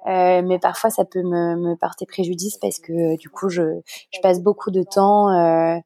[0.06, 3.82] Euh, mais parfois ça peut me, me porter préjudice parce que du coup je,
[4.13, 5.78] je passe beaucoup de temps euh,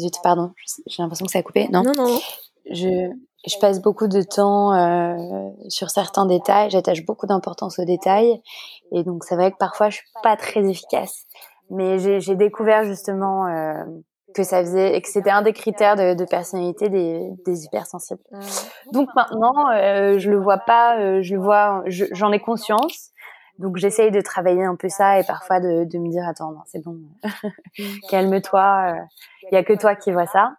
[0.00, 0.52] Zut, pardon,
[0.86, 1.68] j'ai l'impression que ça a coupé.
[1.68, 2.18] Non, non, non.
[2.70, 3.10] Je,
[3.46, 8.40] je passe beaucoup de temps euh, sur certains détails, j'attache beaucoup d'importance aux détails,
[8.92, 11.26] et donc c'est vrai que parfois je suis pas très efficace.
[11.70, 13.84] Mais j'ai découvert justement euh,
[14.34, 18.20] que ça faisait, que c'était un des critères de, de personnalité des, des hypersensibles.
[18.92, 23.10] Donc maintenant, euh, je le vois pas, euh, je le vois, j'en ai conscience.
[23.58, 26.82] Donc j'essaye de travailler un peu ça et parfois de, de me dire attends c'est
[26.82, 26.98] bon
[28.10, 28.96] calme-toi
[29.50, 30.54] il y a que toi qui vois ça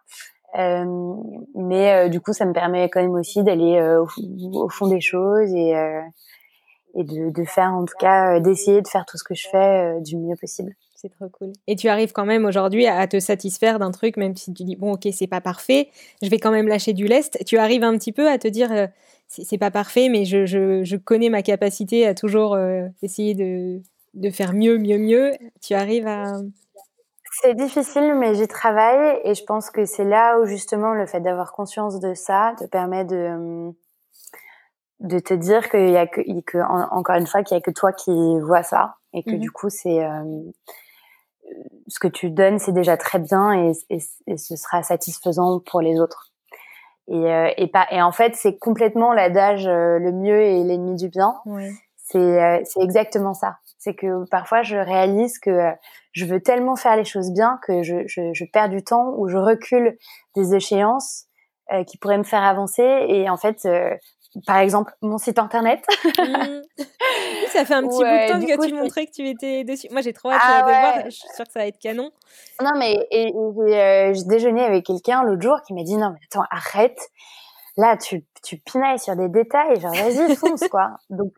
[0.58, 1.14] euh,
[1.54, 4.04] mais euh, du coup, ça me permet quand même aussi d'aller euh,
[4.52, 5.74] au, fond des choses et,
[6.94, 10.00] et de, de, faire, en tout cas, d'essayer de faire tout ce que je fais
[10.00, 10.72] du mieux possible.
[10.94, 11.52] C'est trop cool.
[11.66, 14.76] Et tu arrives quand même aujourd'hui à te satisfaire d'un truc, même si tu dis
[14.76, 15.90] bon, ok, c'est pas parfait,
[16.22, 17.44] je vais quand même lâcher du lest.
[17.44, 18.88] Tu arrives un petit peu à te dire
[19.28, 22.56] c'est pas parfait, mais je, je, je, connais ma capacité à toujours
[23.02, 23.82] essayer de,
[24.14, 25.32] de faire mieux, mieux, mieux.
[25.60, 26.38] Tu arrives à,
[27.42, 31.20] c'est difficile, mais j'y travaille et je pense que c'est là où justement le fait
[31.20, 33.74] d'avoir conscience de ça te permet de
[35.00, 37.70] de te dire qu'il y a que, que encore une fois qu'il y a que
[37.70, 40.42] toi qui vois ça et que mmh du coup c'est euh,
[41.88, 46.00] ce que tu donnes c'est déjà très bien et, et, ce sera satisfaisant pour les
[46.00, 46.32] autres.
[47.08, 50.96] Et, euh, et pas et en fait c'est complètement l'adage euh, le mieux est l'ennemi
[50.96, 51.34] du bien.
[51.96, 53.56] C'est c'est exactement ça.
[53.78, 55.70] C'est que parfois je réalise que
[56.12, 59.28] je veux tellement faire les choses bien que je, je, je perds du temps ou
[59.28, 59.98] je recule
[60.34, 61.26] des échéances
[61.72, 62.84] euh, qui pourraient me faire avancer.
[63.08, 63.90] Et en fait, euh,
[64.44, 65.84] par exemple, mon site internet.
[66.04, 66.62] Mmh.
[67.52, 69.88] Ça fait un petit bout de temps que tu montrais que tu étais dessus.
[69.90, 71.04] Moi, j'ai trop hâte ah de voir.
[71.06, 72.10] Je suis sûre que ça va être canon.
[72.62, 76.20] Non, mais et, euh, j'ai déjeuné avec quelqu'un l'autre jour qui m'a dit non, mais
[76.30, 76.98] attends, arrête.
[77.78, 79.80] Là, tu, tu pinailles sur des détails.
[79.80, 80.96] Genre, vas-y, fonce, quoi.
[81.10, 81.32] Donc,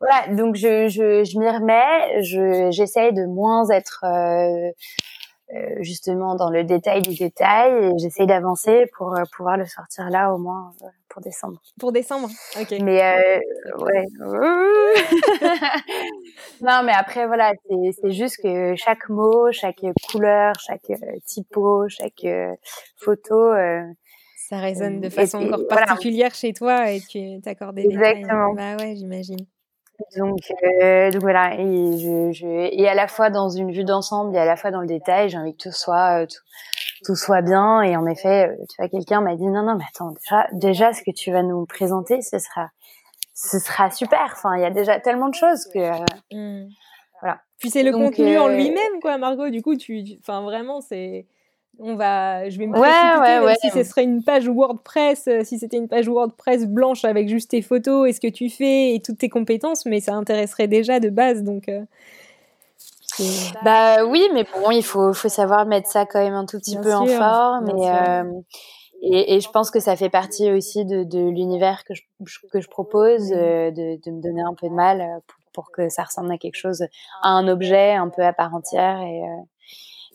[0.00, 4.70] voilà, donc je, je, je m'y remets, je, j'essaye de moins être euh, euh,
[5.80, 10.32] justement dans le détail du détail et j'essaye d'avancer pour euh, pouvoir le sortir là
[10.32, 11.60] au moins euh, pour décembre.
[11.78, 12.28] Pour décembre,
[12.60, 12.74] ok.
[12.82, 13.38] Mais euh,
[13.78, 14.04] ouais.
[16.60, 20.92] non, mais après voilà, c'est, c'est juste que chaque mot, chaque couleur, chaque
[21.24, 22.26] typo, chaque
[22.96, 23.54] photo
[24.50, 28.52] ça résonne de façon encore particulière chez toi et tu t'accordes des Exactement.
[28.54, 29.46] Bah ouais, j'imagine.
[30.16, 30.40] Donc,
[30.82, 34.38] euh, donc voilà, et, je, je, et à la fois dans une vue d'ensemble et
[34.38, 36.40] à la fois dans le détail, j'ai envie que tout soit euh, tout,
[37.04, 37.82] tout, soit bien.
[37.82, 40.92] Et en effet, euh, tu vois, quelqu'un m'a dit non, non, mais attends, déjà, déjà,
[40.92, 42.70] ce que tu vas nous présenter, ce sera,
[43.34, 44.32] ce sera super.
[44.32, 46.68] Enfin, il y a déjà tellement de choses que euh, mmh.
[47.20, 47.40] voilà.
[47.58, 49.50] Puis c'est le contenu en lui-même, quoi, Margot.
[49.50, 51.26] Du coup, tu, enfin, vraiment, c'est
[51.82, 55.58] on va, je vais me ouais, ouais, si ce serait une page WordPress, euh, si
[55.58, 59.00] c'était une page WordPress blanche avec juste tes photos et ce que tu fais et
[59.00, 61.68] toutes tes compétences, mais ça intéresserait déjà de base, donc.
[61.68, 61.82] Euh,
[63.64, 66.76] bah oui, mais bon, il faut, faut savoir mettre ça quand même un tout petit
[66.76, 68.24] peu en forme et, euh,
[69.02, 72.02] et, et, je pense que ça fait partie aussi de, de l'univers que je,
[72.52, 76.04] que je propose, de, de, me donner un peu de mal pour, pour, que ça
[76.04, 76.82] ressemble à quelque chose,
[77.22, 79.22] à un objet un peu à part entière et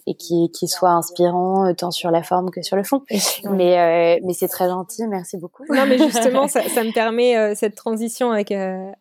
[0.08, 3.02] et qui, qui soit inspirant euh, tant sur la forme que sur le fond.
[3.50, 5.64] Mais, euh, mais c'est très gentil, merci beaucoup.
[5.70, 8.52] Non, mais justement, ça, ça me permet euh, cette transition avec,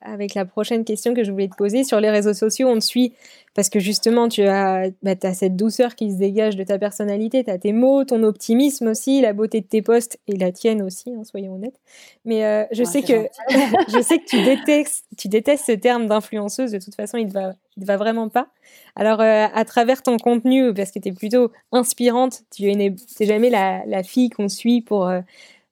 [0.01, 1.85] avec la prochaine question que je voulais te poser.
[1.85, 3.13] Sur les réseaux sociaux, on te suit
[3.55, 7.45] parce que justement, tu as, bah, as cette douceur qui se dégage de ta personnalité,
[7.45, 10.83] tu as tes mots, ton optimisme aussi, la beauté de tes postes et la tienne
[10.83, 11.81] aussi, hein, soyons honnêtes.
[12.25, 13.29] Mais euh, je, sais que,
[13.93, 17.33] je sais que tu détestes, tu détestes ce terme d'influenceuse, de toute façon, il ne
[17.33, 18.49] va, il va vraiment pas.
[18.97, 23.51] Alors, euh, à travers ton contenu, parce que tu es plutôt inspirante, tu n'es jamais
[23.51, 25.07] la, la fille qu'on suit pour.
[25.07, 25.21] Euh,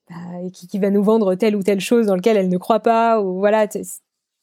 [0.08, 0.16] bah,
[0.52, 3.20] qui, qui, va nous vendre telle ou telle chose dans laquelle elle ne croit pas,
[3.20, 3.78] ou voilà, tu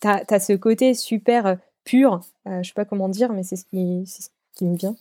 [0.04, 1.58] as, as, ce côté super
[1.90, 2.22] pur.
[2.48, 4.96] Euh, je sais pas comment dire, mais c'est ce qui, ce qui me vient.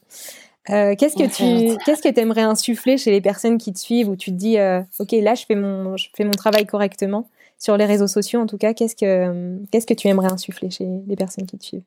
[0.71, 4.17] Euh, qu'est-ce que tu qu'est-ce que aimerais insuffler chez les personnes qui te suivent où
[4.17, 7.27] tu te dis euh, ok là je fais mon je fais mon travail correctement
[7.59, 10.87] sur les réseaux sociaux en tout cas, qu'est-ce que, qu'est-ce que tu aimerais insuffler chez
[11.07, 11.85] les personnes qui te suivent?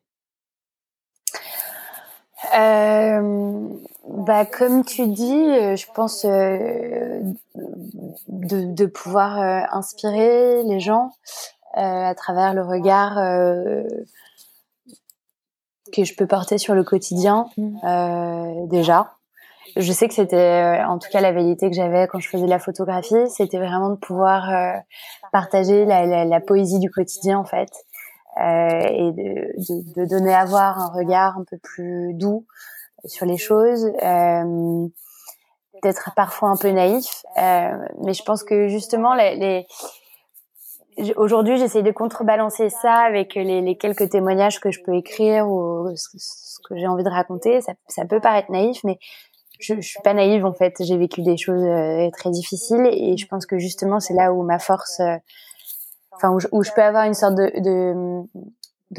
[2.57, 3.67] Euh,
[4.07, 5.45] bah, comme tu dis,
[5.77, 7.21] je pense de,
[8.27, 9.37] de, pouvoir
[9.71, 11.11] inspirer les gens
[11.75, 13.17] à travers le regard
[15.91, 18.67] que je peux porter sur le quotidien mmh.
[18.67, 19.13] déjà.
[19.77, 22.49] Je sais que c'était, en tout cas, la vérité que j'avais quand je faisais de
[22.49, 24.49] la photographie, c'était vraiment de pouvoir
[25.31, 27.69] partager la, la, la, poésie du quotidien, en fait.
[28.37, 29.23] Euh, et de,
[29.57, 32.45] de, de, donner à voir un regard un peu plus doux
[33.03, 34.87] sur les choses, euh,
[35.83, 37.25] d'être parfois un peu naïf.
[37.37, 39.67] Euh, mais je pense que justement, les, les...
[41.15, 46.59] aujourd'hui, j'essaie de contrebalancer ça avec les, quelques témoignages que je peux écrire ou ce
[46.67, 47.61] que j'ai envie de raconter.
[47.61, 48.99] Ça, peut paraître naïf, mais
[49.59, 50.75] je, je suis pas naïve en fait.
[50.79, 51.65] J'ai vécu des choses
[52.13, 55.01] très difficiles et je pense que justement, c'est là où ma force
[56.11, 58.23] enfin où je, peux avoir une sorte de,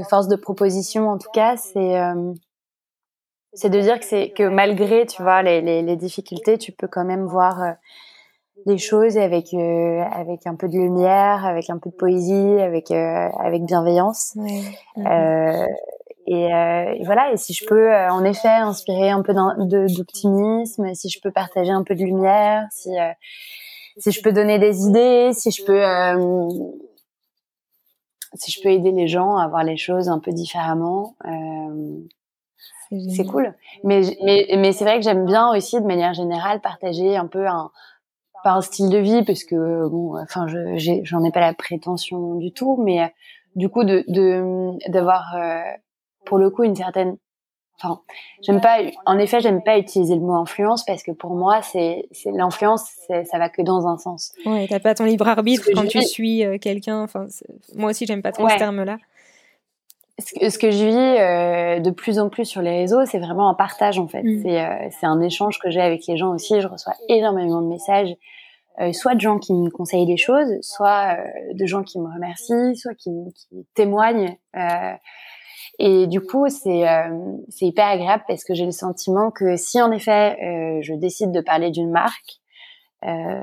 [0.09, 2.33] force de proposition en tout cas, c'est euh,
[3.55, 7.27] c'est de dire que c'est que malgré tu vois les, difficultés, tu peux quand même
[7.27, 7.75] voir
[8.67, 12.61] euh, les choses avec euh, avec un peu de lumière, avec un peu de poésie,
[12.61, 14.35] avec avec bienveillance.
[14.37, 15.67] Mm-hmm.
[16.27, 17.33] Et, et, voilà.
[17.33, 21.83] Et si je peux en effet inspirer un peu d'optimisme, si je peux partager un
[21.83, 22.91] peu de lumière, si
[23.99, 25.83] si je peux donner des idées, si je peux
[28.35, 31.99] si je peux aider les gens à voir les choses un peu différemment, euh,
[33.15, 33.55] c'est cool.
[33.85, 37.47] Mais, mais, mais c'est vrai que j'aime bien aussi, de manière générale, partager un peu
[37.47, 37.71] un,
[38.43, 42.37] pas un style de vie, parce que, bon, enfin, je, j'en ai, pas la prétention
[42.37, 43.07] du tout, mais euh,
[43.57, 45.63] du coup, de, de, d'avoir, euh,
[46.25, 47.17] pour le coup, une certaine
[47.83, 48.01] Enfin,
[48.43, 48.79] j'aime pas.
[49.07, 53.39] En effet, j'aime pas utiliser le mot influence parce que pour moi, c'est l'influence, ça
[53.39, 54.33] va que dans un sens.
[54.47, 57.03] Ouais, t'as pas ton libre arbitre quand tu suis euh, quelqu'un.
[57.03, 57.27] Enfin,
[57.75, 58.99] moi aussi, j'aime pas trop ce terme-là.
[60.19, 63.55] Ce que, je vis euh, de plus en plus sur les réseaux, c'est vraiment un
[63.55, 64.23] partage en fait.
[64.23, 64.47] Mm.
[64.47, 66.61] Euh, c'est un échange que j'ai avec les gens aussi.
[66.61, 68.15] Je reçois énormément de messages,
[68.93, 71.17] soit de gens qui me conseillent des choses, soit
[71.55, 74.37] de gens qui me remercient, soit qui, qui témoignent.
[75.79, 79.81] Et du coup, c'est euh, c'est hyper agréable parce que j'ai le sentiment que si
[79.81, 82.41] en effet euh, je décide de parler d'une marque,
[83.05, 83.43] euh,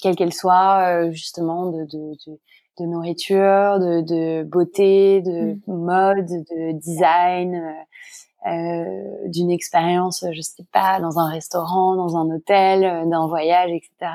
[0.00, 2.40] quelle qu'elle soit, justement de, de, de,
[2.78, 5.74] de, nourriture, de, de beauté, de mm.
[5.74, 7.62] mode, de design,
[9.26, 14.12] d'une expérience, je sais pas, dans un restaurant, dans un hôtel, d'un voyage, etc.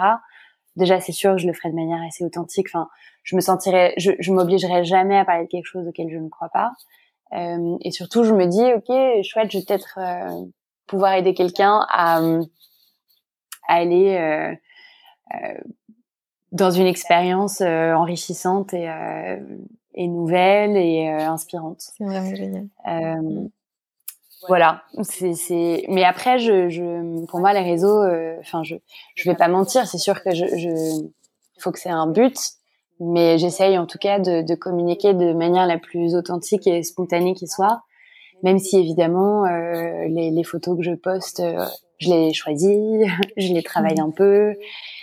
[0.76, 2.68] Déjà, c'est sûr que je le ferai de manière assez authentique.
[2.70, 2.90] Enfin,
[3.24, 6.30] je me sentirais, je, je m'obligerai jamais à parler de quelque chose auquel je ne
[6.30, 6.72] crois pas.
[7.34, 10.46] Euh, et surtout, je me dis, ok, chouette, je vais peut-être euh,
[10.88, 15.54] pouvoir aider quelqu'un à, à, aller euh,
[16.60, 18.90] dans une expérience enrichissante et,
[19.96, 21.78] et nouvelle et inspirante.
[21.80, 22.68] C'est vraiment génial.
[24.48, 28.06] Voilà, c'est, mais après, je, je, pour moi, les réseaux,
[28.40, 28.76] enfin, je,
[29.16, 31.04] je vais pas mentir, c'est sûr que je, je,
[31.60, 32.38] faut que c'est un but,
[33.00, 37.34] mais j'essaye en tout cas de, de, communiquer de manière la plus authentique et spontanée
[37.34, 37.82] qui soit,
[38.44, 41.66] même si évidemment euh, les, les, photos que je poste, euh,
[42.00, 44.56] je les choisis, je les travaille un peu,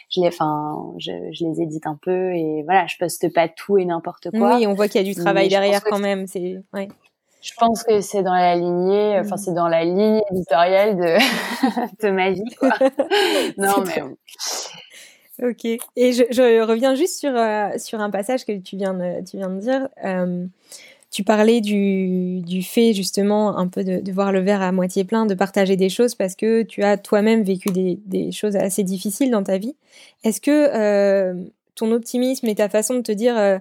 [0.08, 3.78] je les, enfin, je, je, les édite un peu et voilà, je poste pas tout
[3.78, 4.56] et n'importe quoi.
[4.56, 6.26] Oui, on voit qu'il y a du travail derrière quand même.
[6.26, 6.88] C'est, ouais.
[7.42, 12.10] Je pense que c'est dans la lignée, enfin c'est dans la ligne éditoriale de, de
[12.10, 12.42] ma vie.
[12.58, 12.70] Quoi.
[13.58, 14.02] non mais
[15.42, 15.64] Ok.
[15.64, 19.36] Et je, je, reviens juste sur, euh, sur un passage que tu viens de, tu
[19.36, 19.88] viens de dire.
[20.04, 20.46] Euh,
[21.16, 25.24] tu parlais du, du fait justement un peu de, voir le verre à moitié plein,
[25.24, 29.30] de partager des choses parce que tu as toi-même vécu des, des, choses assez difficiles
[29.30, 29.74] dans ta vie.
[30.24, 31.42] Est-ce que euh,
[31.74, 33.58] ton optimisme et ta façon de te dire euh,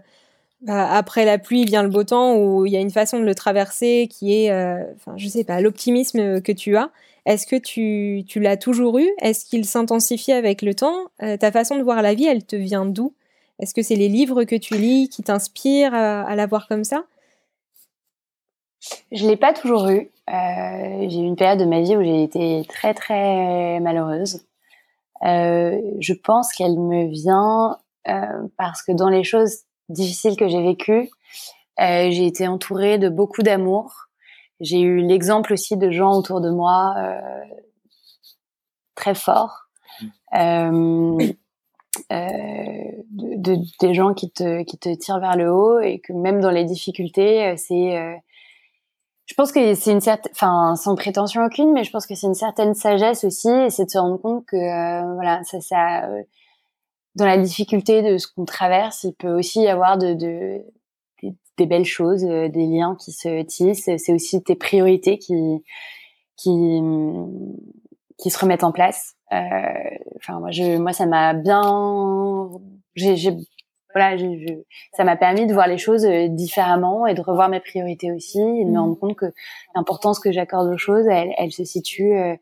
[0.64, 3.24] bah, après la pluie vient le beau temps ou il y a une façon de
[3.24, 6.92] le traverser qui est, euh, enfin je sais pas, l'optimisme que tu as,
[7.26, 9.08] est-ce que tu, tu l'as toujours eu?
[9.22, 11.06] Est-ce qu'il s'intensifie avec le temps?
[11.24, 13.14] Euh, Ta façon de voir la vie, elle te vient d'où?
[13.60, 17.06] Est-ce que c'est les livres que tu lis qui t'inspirent à, la voir comme ça?
[19.12, 20.10] Je l'ai pas toujours eu.
[20.30, 24.46] Euh, j'ai eu une période de ma vie où j'ai été très très malheureuse.
[25.24, 27.78] Euh, je pense qu'elle me vient
[28.58, 31.10] parce que dans les choses difficiles que j'ai vécues,
[31.80, 34.06] j'ai été entourée de beaucoup d'amour
[34.60, 37.20] j'ai eu l'exemple aussi de gens autour de moi euh,
[38.96, 39.68] très forts,
[40.34, 41.18] euh,
[42.12, 46.40] euh, de, des gens qui te, qui te tirent vers le haut et que même
[46.40, 48.16] dans les difficultés, euh, c'est euh,
[49.26, 52.28] je pense que c'est une certaine, enfin, sans prétention aucune, mais je pense que c'est
[52.28, 56.08] une certaine sagesse aussi, et c'est de se rendre compte que, euh, voilà, ça, ça,
[57.16, 60.62] dans la difficulté de ce qu'on traverse, il peut aussi y avoir de, de
[61.58, 63.90] des, belles choses, des liens qui se tissent.
[63.98, 65.64] C'est aussi tes priorités qui
[66.36, 66.82] qui
[68.18, 69.16] qui se remettent en place.
[69.32, 72.50] Enfin, moi, je, moi, ça m'a bien,
[72.96, 73.38] j'ai
[73.96, 74.54] voilà, je, je,
[74.92, 78.42] ça m'a permis de voir les choses euh, différemment et de revoir mes priorités aussi
[78.42, 78.78] et de me mmh.
[78.78, 79.34] rendre compte que
[79.74, 82.36] l'importance que j'accorde aux choses, elle, elle se situe euh,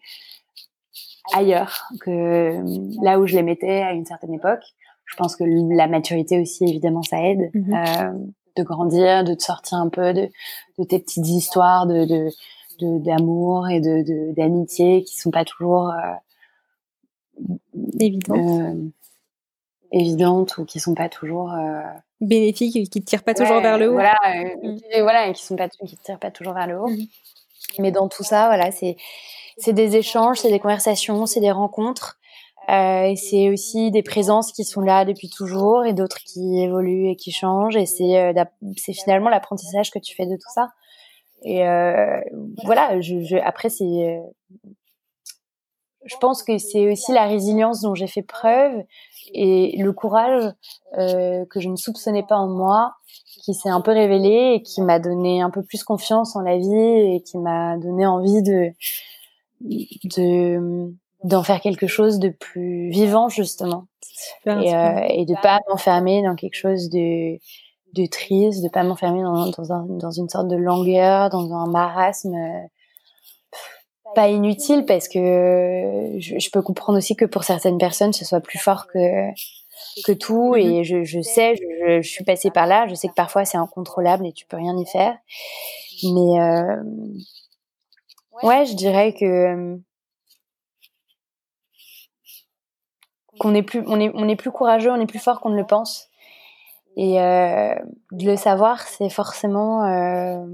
[1.31, 2.63] ailleurs que euh,
[3.03, 4.63] là où je les mettais à une certaine époque.
[5.05, 7.73] Je pense que la maturité aussi, évidemment, ça aide mmh.
[7.73, 8.13] euh,
[8.57, 10.29] de grandir, de te sortir un peu de,
[10.79, 12.29] de tes petites histoires de, de
[12.79, 17.53] d'amour et de d'amitié qui sont pas toujours euh,
[17.99, 18.91] évidentes
[19.93, 21.82] évidentes ou qui sont pas toujours euh...
[22.19, 23.93] bénéfiques et qui te tirent pas toujours vers le haut.
[23.93, 24.77] Voilà, euh, mm.
[24.91, 26.89] et voilà, et qui sont pas qui tirent pas toujours vers le haut.
[26.89, 27.06] Mm.
[27.79, 28.97] Mais dans tout ça, voilà, c'est
[29.58, 32.17] c'est des échanges, c'est des conversations, c'est des rencontres.
[32.69, 37.10] Euh, et c'est aussi des présences qui sont là depuis toujours et d'autres qui évoluent
[37.10, 37.75] et qui changent.
[37.75, 38.34] Et c'est euh,
[38.77, 40.69] c'est finalement l'apprentissage que tu fais de tout ça.
[41.43, 42.21] Et euh,
[42.63, 44.19] voilà, je, je, après c'est, euh,
[46.05, 48.83] je pense que c'est aussi la résilience dont j'ai fait preuve
[49.33, 50.51] et le courage
[50.97, 52.93] euh, que je ne soupçonnais pas en moi,
[53.43, 56.57] qui s'est un peu révélé et qui m'a donné un peu plus confiance en la
[56.57, 58.71] vie et qui m'a donné envie de
[59.61, 63.85] de d'en faire quelque chose de plus vivant justement.
[64.45, 67.39] Et, euh, et de pas m'enfermer dans quelque chose de
[67.93, 71.67] de triste, de pas m'enfermer dans, dans, un, dans une sorte de langueur, dans un
[71.67, 72.35] marasme
[74.13, 75.19] pas inutile parce que
[76.19, 79.30] je, peux comprendre aussi que pour certaines personnes ce soit plus fort que
[80.06, 80.56] que tout.
[80.56, 80.84] Et mhm.
[80.84, 82.88] je, je sais je, je, suis passée par là.
[82.88, 85.17] Je sais que parfois c'est incontrôlable et tu peux rien y faire.
[86.04, 86.84] Mais euh,
[88.43, 89.78] ouais je dirais que
[93.39, 95.58] qu'on est plus on est on est plus courageux on est plus fort qu'on ne
[95.58, 96.10] le pense.
[96.95, 97.76] Et euh,
[98.12, 100.45] de le savoir c'est forcément euh,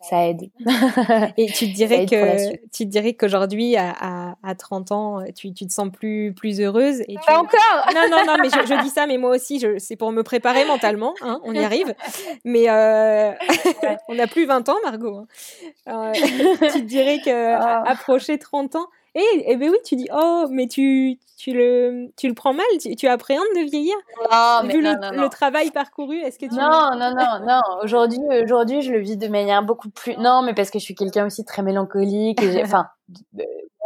[0.00, 0.50] ça aide.
[1.36, 5.52] Et tu te dirais que tu te dirais qu'aujourd'hui à, à, à, 30 ans, tu,
[5.52, 7.86] tu te sens plus plus heureuse et Pas encore.
[7.94, 10.64] Non non non, mais je, je, dis ça, mais moi aussi, c'est pour me préparer
[10.64, 11.14] mentalement.
[11.22, 11.94] Hein, on y arrive.
[12.44, 13.32] Mais euh,
[14.08, 15.16] on n'a plus 20 ans, Margot.
[15.16, 15.26] Hein.
[15.88, 16.12] Euh,
[16.72, 17.82] tu te dirais que ah.
[17.86, 22.12] approcher 30 ans, et, eh, eh ben oui, tu dis oh, mais tu tu le
[22.16, 23.94] tu le prends mal, tu, tu appréhendes de vieillir.
[24.30, 25.22] Non, mais Vu non, le, non, non.
[25.22, 27.60] le, travail parcouru, est-ce que tu Non, non, non, non.
[27.82, 30.16] Aujourd'hui, aujourd'hui, je le vis de manière beaucoup plus.
[30.16, 32.42] Non, mais parce que je suis quelqu'un aussi très mélancolique.
[32.42, 32.86] Et enfin,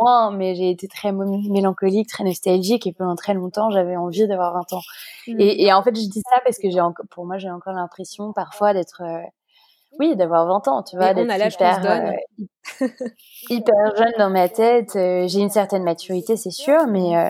[0.00, 4.54] moi, mais j'ai été très mélancolique, très nostalgique, et pendant très longtemps, j'avais envie d'avoir
[4.54, 4.80] 20 ans.
[5.28, 5.40] Mmh.
[5.40, 6.80] Et, et, en fait, je dis ça parce que j'ai
[7.10, 9.20] pour moi, j'ai encore l'impression parfois d'être euh,
[9.98, 12.86] oui, d'avoir 20 ans, tu vois, d'être hyper, euh,
[13.50, 14.96] hyper jeune dans ma tête.
[14.96, 17.28] Euh, j'ai une certaine maturité, c'est sûr, mais euh,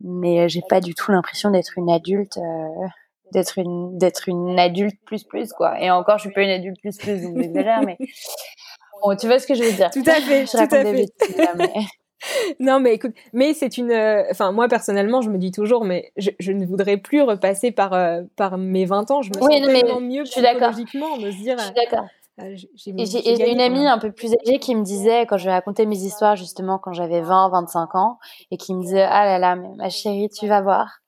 [0.00, 2.38] mais euh, j'ai pas du tout l'impression d'être une adulte,
[3.32, 5.80] d'être une d'être une adulte plus plus quoi.
[5.80, 7.96] Et encore, je suis pas une adulte plus plus, donc j'exagère, mais
[9.02, 9.90] bon, tu vois ce que je veux dire.
[9.90, 10.92] Tout à fait, je tout à fait.
[10.92, 11.72] Bêtises, là, mais
[12.60, 13.90] non, mais écoute, mais c'est une.
[13.90, 17.70] Euh, enfin, moi personnellement, je me dis toujours, mais je, je ne voudrais plus repasser
[17.70, 19.22] par euh, par mes 20 ans.
[19.22, 21.58] Je me sens tellement mieux psychologiquement de se dire.
[21.58, 22.06] Je suis d'accord.
[22.40, 22.54] Euh,
[22.96, 25.98] et j'ai une amie un peu plus âgée qui me disait, quand je racontais mes
[25.98, 28.18] histoires justement quand j'avais 20, 25 ans,
[28.52, 31.00] et qui me disait, ah là là, ma chérie, tu vas voir,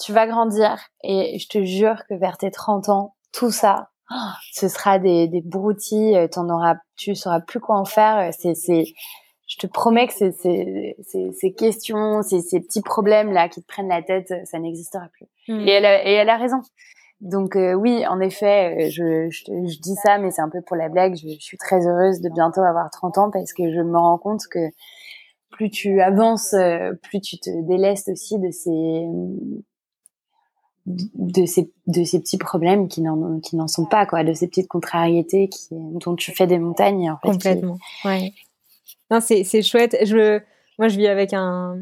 [0.00, 3.90] tu vas grandir, et je te jure que vers tes 30 ans, tout ça,
[4.52, 8.30] ce sera des, des broutilles, t'en auras, tu sauras plus quoi en faire.
[8.32, 8.54] C'est,
[9.50, 13.66] je te promets que ces, ces, ces, ces questions, ces, petits problèmes là qui te
[13.66, 15.26] prennent la tête, ça n'existera plus.
[15.48, 15.66] Mm.
[15.66, 16.60] Et, elle a, et elle a raison.
[17.20, 20.62] Donc euh, oui, en effet, euh, je, je, je dis ça, mais c'est un peu
[20.62, 21.16] pour la blague.
[21.16, 24.18] Je, je, suis très heureuse de bientôt avoir 30 ans parce que je me rends
[24.18, 24.70] compte que
[25.50, 29.04] plus tu avances, euh, plus tu te délestes aussi de ces
[30.86, 34.46] de ces de ces petits problèmes qui n'en qui n'en sont pas quoi, de ces
[34.46, 37.78] petites contrariétés qui dont tu fais des montagnes en fait, complètement.
[38.04, 38.32] ouais.
[39.10, 39.96] Non, c'est, chouette.
[40.04, 40.40] Je,
[40.78, 41.78] moi, je vis avec un,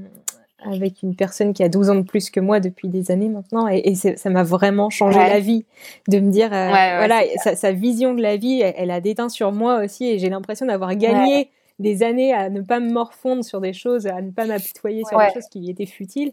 [0.64, 3.68] avec une personne qui a 12 ans de plus que moi depuis des années maintenant
[3.68, 5.64] et, et ça m'a vraiment changé la vie
[6.08, 9.52] de me dire euh, voilà sa, sa, vision de la vie elle, a déteint sur
[9.52, 13.60] moi aussi et j'ai l'impression d'avoir gagné des années à ne pas me morfondre sur
[13.60, 16.32] des choses à ne pas m'apitoyer sur des choses qui étaient futiles.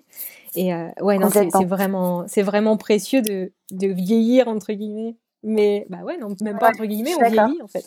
[0.56, 5.15] Et euh, ouais non c'est, c'est vraiment c'est vraiment précieux de, de vieillir entre guillemets.
[5.43, 7.85] Mais bah ouais non même pas entre guillemets on vieillit en fait.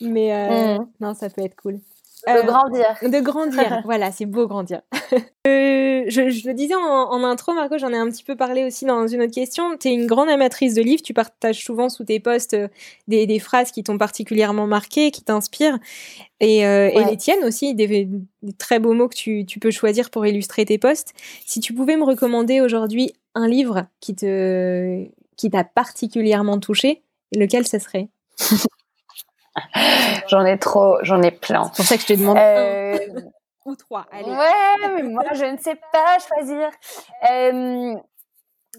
[0.00, 0.86] Mais euh, mmh.
[1.00, 1.78] non ça peut être cool
[2.26, 2.96] de grandir.
[3.02, 4.82] De grandir, voilà, c'est beau grandir.
[5.46, 8.84] Euh, je, je, le disais en, intro, Marco, j'en ai un petit peu parlé aussi
[8.84, 9.78] dans une autre question.
[9.78, 12.68] Tu es une grande amatrice de livres, tu partages souvent sous tes posts euh,
[13.08, 15.78] des, des phrases qui t'ont particulièrement marqué, qui t'inspirent,
[16.40, 18.08] et, euh, et, les tiennes aussi, des, des,
[18.58, 21.14] très beaux mots que tu, tu, peux choisir pour illustrer tes posts.
[21.46, 25.06] Si tu pouvais me recommander aujourd'hui un livre qui te
[25.36, 27.02] qui t'a particulièrement touché,
[27.34, 28.08] lequel ce serait?
[30.28, 31.64] J'en ai trop, j'en ai plein.
[31.72, 32.98] C'est pour ça que je te demande euh...
[33.64, 34.06] ou trois.
[34.12, 34.30] Allez.
[34.30, 36.70] Ouais, mais moi je ne sais pas choisir.
[37.30, 37.94] Euh...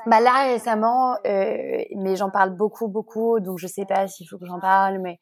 [0.05, 4.37] Bah là récemment, euh, mais j'en parle beaucoup, beaucoup, donc je sais pas s'il faut
[4.37, 5.19] que j'en parle, mais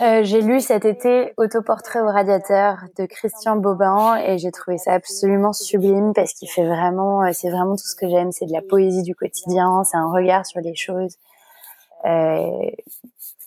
[0.00, 4.92] euh, j'ai lu cet été Autoportrait au radiateur de Christian Bobin et j'ai trouvé ça
[4.92, 8.62] absolument sublime parce qu'il fait vraiment, c'est vraiment tout ce que j'aime, c'est de la
[8.62, 11.18] poésie du quotidien, c'est un regard sur les choses
[12.04, 12.70] euh,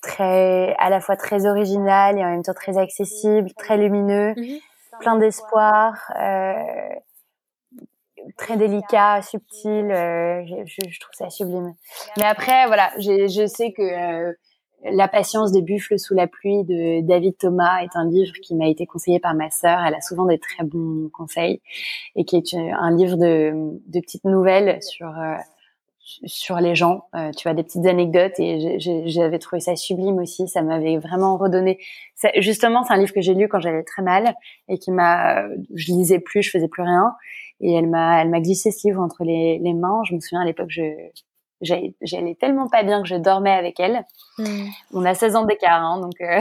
[0.05, 4.59] très, à la fois très original et en même temps très accessible, très lumineux, mhm.
[4.99, 6.53] plein d'espoir, euh,
[8.37, 9.91] très délicat, subtil.
[9.91, 11.73] Euh, je, je, trouve ça sublime.
[12.17, 14.33] Mais après, voilà, je sais que euh,
[14.91, 18.67] la patience des buffles sous la pluie de David Thomas est un livre qui m'a
[18.67, 19.79] été conseillé par ma sœur.
[19.85, 21.61] Elle a souvent des très bons conseils
[22.15, 23.53] et qui est un livre de,
[23.87, 25.35] de petites nouvelles sur euh,
[26.05, 27.05] sur les gens.
[27.15, 30.47] Euh, tu vois des petites anecdotes et j'avais trouvé ça sublime aussi.
[30.47, 31.79] Ça m'avait vraiment redonné.
[32.37, 34.35] Justement, c'est un livre que j'ai lu quand j'allais très mal
[34.67, 35.47] et qui m'a.
[35.73, 37.15] Je lisais plus, je faisais plus rien
[37.61, 40.01] et elle m'a elle m'a glissé ce livre entre les, les mains.
[40.07, 40.83] Je me souviens à l'époque, je
[41.61, 44.05] j'allais tellement pas bien que je dormais avec elle.
[44.37, 44.67] Hmm.
[44.93, 46.13] On a 16 ans d'écart, hein, donc.
[46.21, 46.39] Euh...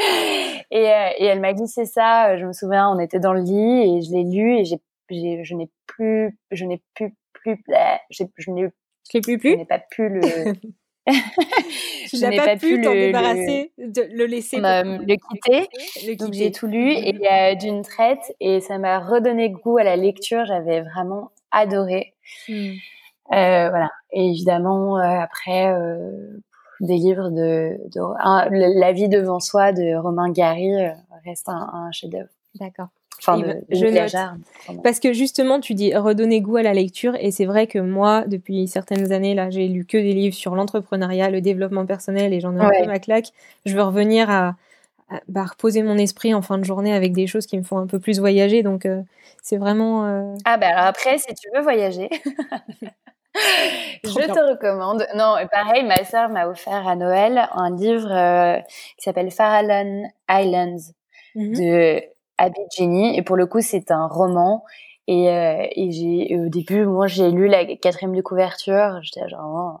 [0.70, 2.36] et, euh, et, elle m'a glissé ça.
[2.36, 4.80] Je me souviens, on était dans le lit et je l'ai lu et j'ai,
[5.44, 8.64] je n'ai plus, je n'ai plus, plus, je n'ai,
[9.10, 9.52] je l'ai plus plus.
[9.52, 10.20] Je n'ai pas pu le.
[11.06, 16.16] je n'ai pas, pu t'en débarrasser, le, de le laisser, le quitter.
[16.16, 19.96] Donc j'ai tout lu et euh, d'une traite et ça m'a redonné goût à la
[19.96, 20.44] lecture.
[20.44, 22.14] J'avais vraiment adoré.
[22.48, 22.74] Hmm.
[23.32, 23.90] Euh, voilà.
[24.12, 26.40] Et évidemment, euh, après, euh,
[26.80, 30.72] des livres de, de La vie devant soi de Romain Gary
[31.24, 32.30] reste un, chef-d'œuvre.
[32.58, 32.88] D'accord.
[33.22, 34.80] Enfin, de, je note.
[34.82, 38.24] Parce que justement, tu dis redonner goût à la lecture, et c'est vrai que moi,
[38.26, 42.40] depuis certaines années, là, j'ai lu que des livres sur l'entrepreneuriat, le développement personnel, et
[42.40, 43.28] j'en ai un peu ma claque.
[43.66, 44.54] Je veux revenir à,
[45.28, 47.86] bah, reposer mon esprit en fin de journée avec des choses qui me font un
[47.86, 48.88] peu plus voyager, donc
[49.42, 50.34] c'est vraiment.
[50.44, 52.08] Ah bah alors après, si tu veux voyager.
[54.04, 55.06] je te recommande.
[55.14, 58.60] Non, pareil, ma sœur m'a offert à Noël un livre euh,
[58.96, 60.92] qui s'appelle Farallon Islands
[61.34, 62.02] mmh de
[63.14, 64.64] Et pour le coup, c'est un roman.
[65.06, 69.00] Et, euh, et j'ai au début, moi, j'ai lu la quatrième de couverture.
[69.02, 69.80] J'étais genre,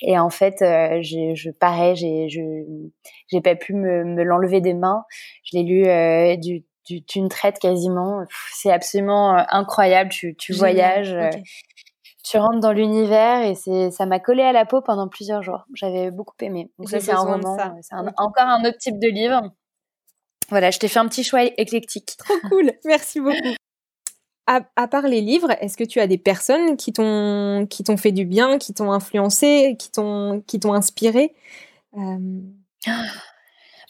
[0.00, 2.40] et en fait, euh, j'ai, je pareil, j'ai, je,
[3.28, 5.04] j'ai pas pu me, me l'enlever des mains.
[5.44, 6.64] Je l'ai lu euh, du
[7.08, 8.24] d'une traite quasiment.
[8.52, 10.10] C'est absolument incroyable.
[10.10, 11.16] Tu, tu voyages
[12.24, 15.64] tu rentres dans l'univers et c'est ça m'a collé à la peau pendant plusieurs jours.
[15.74, 16.70] J'avais beaucoup aimé.
[16.78, 19.42] Donc ça c'est un roman, c'est encore un autre type de livre.
[20.52, 22.14] Voilà, je t'ai fait un petit choix éclectique.
[22.18, 23.56] Trop cool, merci beaucoup.
[24.46, 28.12] À, part les livres, est-ce que tu as des personnes qui t'ont qui t'ont fait
[28.12, 31.34] du bien, qui t'ont influencé, qui t'ont qui t'ont inspiré?
[31.96, 32.18] Euh...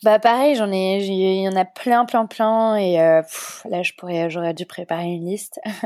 [0.04, 3.22] Bah pareil, j'en ai, il y en a plein, plein, plein, et euh,
[3.70, 5.60] là je pourrais, j'aurais dû préparer une liste.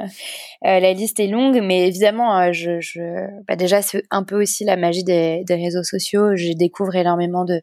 [0.65, 3.01] euh, la liste est longue, mais évidemment, euh, je, je,
[3.47, 6.35] bah déjà c'est un peu aussi la magie des, des réseaux sociaux.
[6.35, 7.61] Je découvre énormément de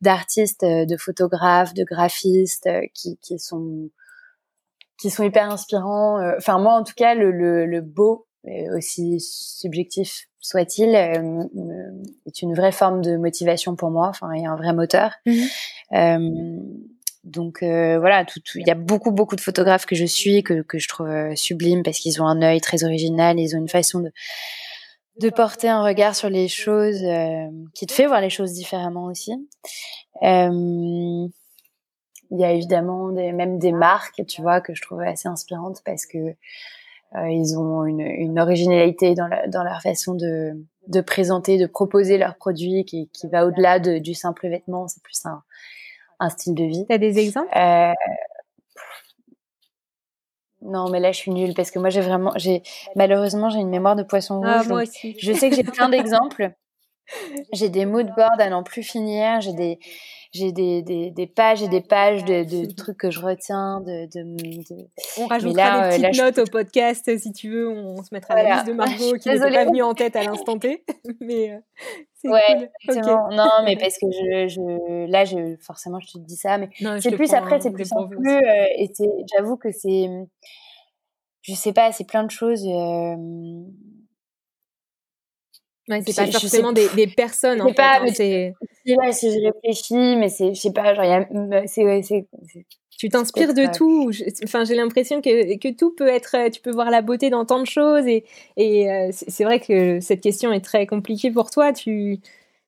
[0.00, 3.90] d'artistes, euh, de photographes, de graphistes euh, qui, qui sont
[4.98, 6.18] qui sont hyper inspirants.
[6.38, 8.26] Enfin moi en tout cas, le, le, le beau
[8.76, 11.42] aussi subjectif soit-il, euh,
[12.26, 14.08] est une vraie forme de motivation pour moi.
[14.08, 15.12] Enfin, a un vrai moteur.
[15.26, 15.48] Mhm.
[15.92, 16.60] Euh,
[17.24, 18.24] donc euh, voilà,
[18.54, 21.82] il y a beaucoup beaucoup de photographes que je suis que, que je trouve sublimes
[21.82, 24.12] parce qu'ils ont un œil très original, ils ont une façon de
[25.20, 27.02] de porter un regard sur les choses
[27.74, 29.32] qui te fait voir les choses différemment aussi.
[30.22, 31.30] il
[32.30, 36.06] y a évidemment des, même des marques, tu vois, que je trouve assez inspirantes parce
[36.06, 36.32] que euh,
[37.14, 40.52] ils ont une, une originalité dans, la, dans leur façon de,
[40.88, 44.86] de présenter, de proposer leurs produits qui, qui va au-delà de, du simple vêtement.
[44.88, 45.42] C'est plus un,
[46.20, 46.84] un style de vie.
[46.88, 47.56] T'as des exemples?
[47.56, 47.92] Euh,
[50.62, 52.62] Non, mais là je suis nulle parce que moi j'ai vraiment, j'ai
[52.96, 54.68] malheureusement j'ai une mémoire de poisson ah, rouge.
[54.68, 55.16] moi aussi.
[55.20, 56.52] Je sais que j'ai plein d'exemples.
[57.52, 59.40] J'ai des mood boards à n'en plus finir.
[59.40, 59.78] J'ai des,
[60.32, 63.80] j'ai des, des, des, pages et des pages de, de trucs que je retiens.
[63.80, 64.86] De, de,
[65.18, 67.68] On rajoutera des euh, petites notes au podcast si tu veux.
[67.68, 70.58] On, se mettra la liste de Margot qui n'est pas venue en tête à l'instant
[70.58, 70.84] T.
[71.20, 71.58] Mais euh,
[72.24, 73.28] Ouais, exactement.
[73.30, 76.68] Non, mais parce que je, je, là, je, forcément, je te dis ça, mais
[77.00, 78.28] c'est plus après, c'est plus en plus.
[78.28, 78.90] Euh, et
[79.34, 80.08] j'avoue que c'est,
[81.42, 82.66] je sais pas, c'est plein de choses.
[82.66, 83.16] Euh,
[85.88, 87.62] Ouais, c'est pas forcément des, des, personnes.
[87.62, 91.24] En pas, hein, si je réfléchis, mais c'est, je sais pas, genre,
[91.66, 92.26] c'est, c'est,
[92.98, 94.10] tu t'inspires de tout.
[94.44, 96.50] Enfin, j'ai l'impression que, que tout peut être.
[96.50, 98.24] Tu peux voir la beauté dans tant de choses et,
[98.56, 101.72] et euh, c'est vrai que cette question est très compliquée pour toi.
[101.72, 102.18] Tu,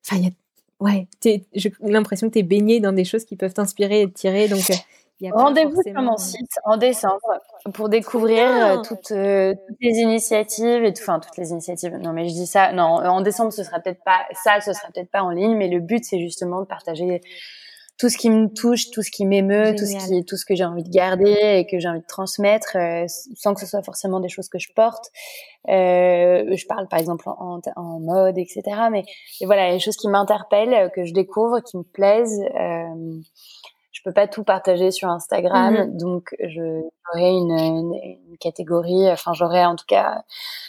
[0.05, 0.31] enfin, y a,
[0.79, 4.13] ouais, j'ai l'impression que tu es baigné dans des choses qui peuvent t'inspirer et te
[4.13, 4.47] tirer.
[4.47, 4.75] Donc, euh,
[5.31, 7.41] Rendez-vous sur mon site en décembre
[7.73, 8.81] pour découvrir euh, ah.
[8.87, 11.95] toutes, euh, toutes, les initiatives et tout, enfin toutes les initiatives.
[11.97, 12.71] Non, mais je dis ça.
[12.71, 15.67] Non, en décembre, ce sera peut-être pas ça, ce sera peut-être pas en ligne, mais
[15.67, 17.21] le but c'est justement de partager
[17.99, 20.55] tout ce qui me touche, tout ce qui m'émeut, tout ce qui, tout ce que
[20.55, 23.05] j'ai envie de garder et que j'ai envie de transmettre, euh,
[23.35, 25.11] sans que ce soit forcément des choses que je porte.
[25.67, 28.61] Euh, je parle par exemple en, en mode, etc.
[28.89, 29.03] Mais
[29.41, 32.41] et voilà, les choses qui m'interpellent, que je découvre, qui me plaisent.
[32.57, 33.19] Euh,
[33.99, 35.97] je peux pas tout partager sur Instagram, mhm.
[35.97, 36.81] donc je
[37.11, 40.23] j'aurai une, une, catégorie, enfin j'aurai en tout cas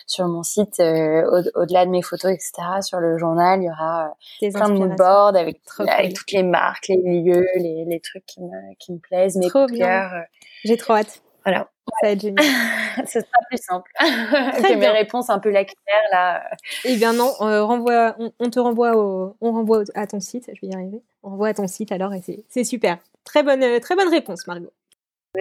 [0.06, 1.22] sur mon site, euh,
[1.54, 2.52] au-delà de mes photos, etc.
[2.82, 6.88] Sur le journal, il y aura euh, plein de moodboards avec, avec toutes les marques,
[6.88, 9.46] les lieux, les, les trucs qui me, qui me plaisent, mes.
[9.46, 10.22] Euh.
[10.64, 11.22] J'ai trop hâte.
[11.44, 11.68] Voilà.
[12.00, 12.44] Ça va être génial.
[13.06, 16.42] Ce sera plus simple que mes réponses un peu lacunaires là.
[16.84, 20.50] Eh bien non, on, renvoie, on, te renvoie au, on renvoie à ton site.
[20.52, 21.02] Je vais y arriver.
[21.22, 22.98] On renvoie à ton site alors et c'est super.
[23.24, 24.72] Très bonne, très bonne réponse, Margot.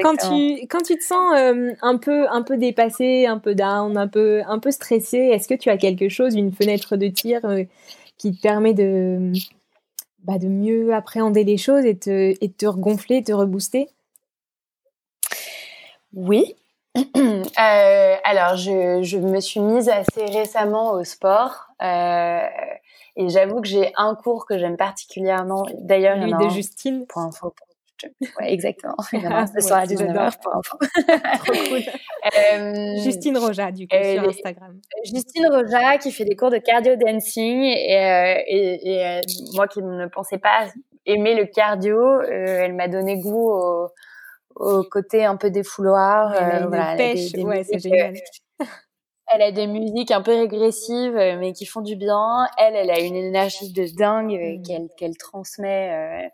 [0.03, 3.97] Quand tu, quand tu te sens euh, un peu, un peu dépassé, un peu down,
[3.97, 7.43] un peu, un peu stressé, est-ce que tu as quelque chose, une fenêtre de tir
[7.45, 7.63] euh,
[8.17, 9.31] qui te permet de,
[10.23, 13.89] bah, de mieux appréhender les choses et, te, et te regonfler, te rebooster?
[16.13, 16.55] Oui.
[17.59, 21.67] Euh, alors, je, je, me suis mise assez récemment au sport.
[21.81, 25.65] et j'avoue que j'ai un cours que j'aime particulièrement.
[25.79, 27.05] D'ailleurs, il y en a de Justine.
[27.07, 27.53] Pour info,
[28.39, 28.95] Ouais, exactement.
[29.11, 30.77] Ce soir à 19h pour info.
[31.45, 31.81] Trop cool.
[32.37, 34.79] Euh, Justine Roja, du coup, euh, sur Instagram.
[35.03, 37.63] Justine Roja, qui fait des cours de cardio dancing.
[37.63, 39.21] Et, euh, et, et
[39.55, 40.67] moi qui ne pensais pas
[41.05, 43.89] aimer le cardio, elle m'a donné goût au,
[44.55, 46.33] au, côté un peu défouloir.
[46.35, 48.13] Elle a une pêche, ouais, c'est génial.
[49.31, 52.47] Elle a des musiques un peu régressives, mais qui font du bien.
[52.57, 54.63] Elle, elle a une énergie de dingue mm.
[54.63, 56.27] qu'elle qu'elle transmet euh,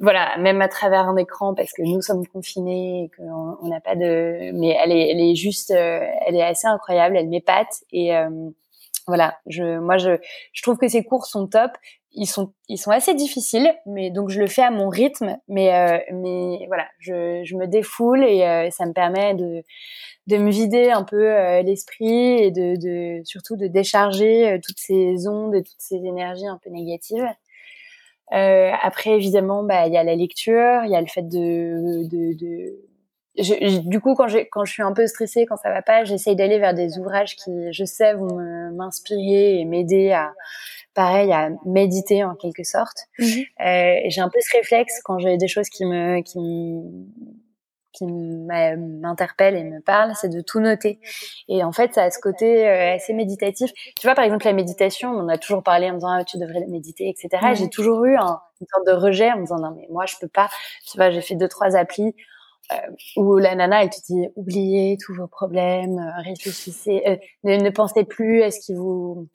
[0.00, 3.96] voilà, même à travers un écran parce que nous sommes confinés et qu'on n'a pas
[3.96, 8.16] de, mais elle est, elle est juste, euh, elle est assez incroyable, elle m'épate et
[8.16, 8.28] euh,
[9.06, 10.18] voilà, je, moi je,
[10.52, 11.72] je trouve que ces cours sont top.
[12.16, 16.06] Ils sont, ils sont assez difficiles, mais donc je le fais à mon rythme, mais
[16.12, 19.64] mais voilà, je, je me défoule et ça me permet de
[20.28, 21.26] de me vider un peu
[21.62, 26.58] l'esprit et de, de surtout de décharger toutes ces ondes et toutes ces énergies un
[26.62, 27.26] peu négatives.
[28.32, 32.08] Euh, après, évidemment, bah il y a la lecture, il y a le fait de,
[32.08, 32.78] de, de...
[33.36, 36.36] Je, du coup, quand, quand je suis un peu stressée, quand ça va pas, j'essaye
[36.36, 38.38] d'aller vers des ouvrages qui, je sais, vont
[38.72, 40.32] m'inspirer et m'aider à,
[40.94, 43.06] pareil, à méditer en quelque sorte.
[43.18, 43.26] Mhm.
[43.66, 46.38] Euh, j'ai un peu ce réflexe quand j'ai des choses qui me, qui
[47.94, 51.00] qui m'interpelle et me parle, c'est de tout noter.
[51.48, 53.72] Et en fait, ça a ce côté euh, assez méditatif.
[53.98, 56.66] Tu vois, par exemple, la méditation, on a toujours parlé en disant ah, tu devrais
[56.66, 57.54] méditer, etc.
[57.54, 60.16] J'ai toujours eu un, une sorte de rejet en me disant non mais moi je
[60.20, 60.48] peux pas.
[60.90, 62.14] Tu vois, j'ai fait deux trois applis
[62.72, 62.76] euh,
[63.16, 67.70] où la nana elle te dit oubliez tous vos problèmes, euh, réfléchissez, euh, ne, ne
[67.70, 69.28] pensez plus à ce qui vous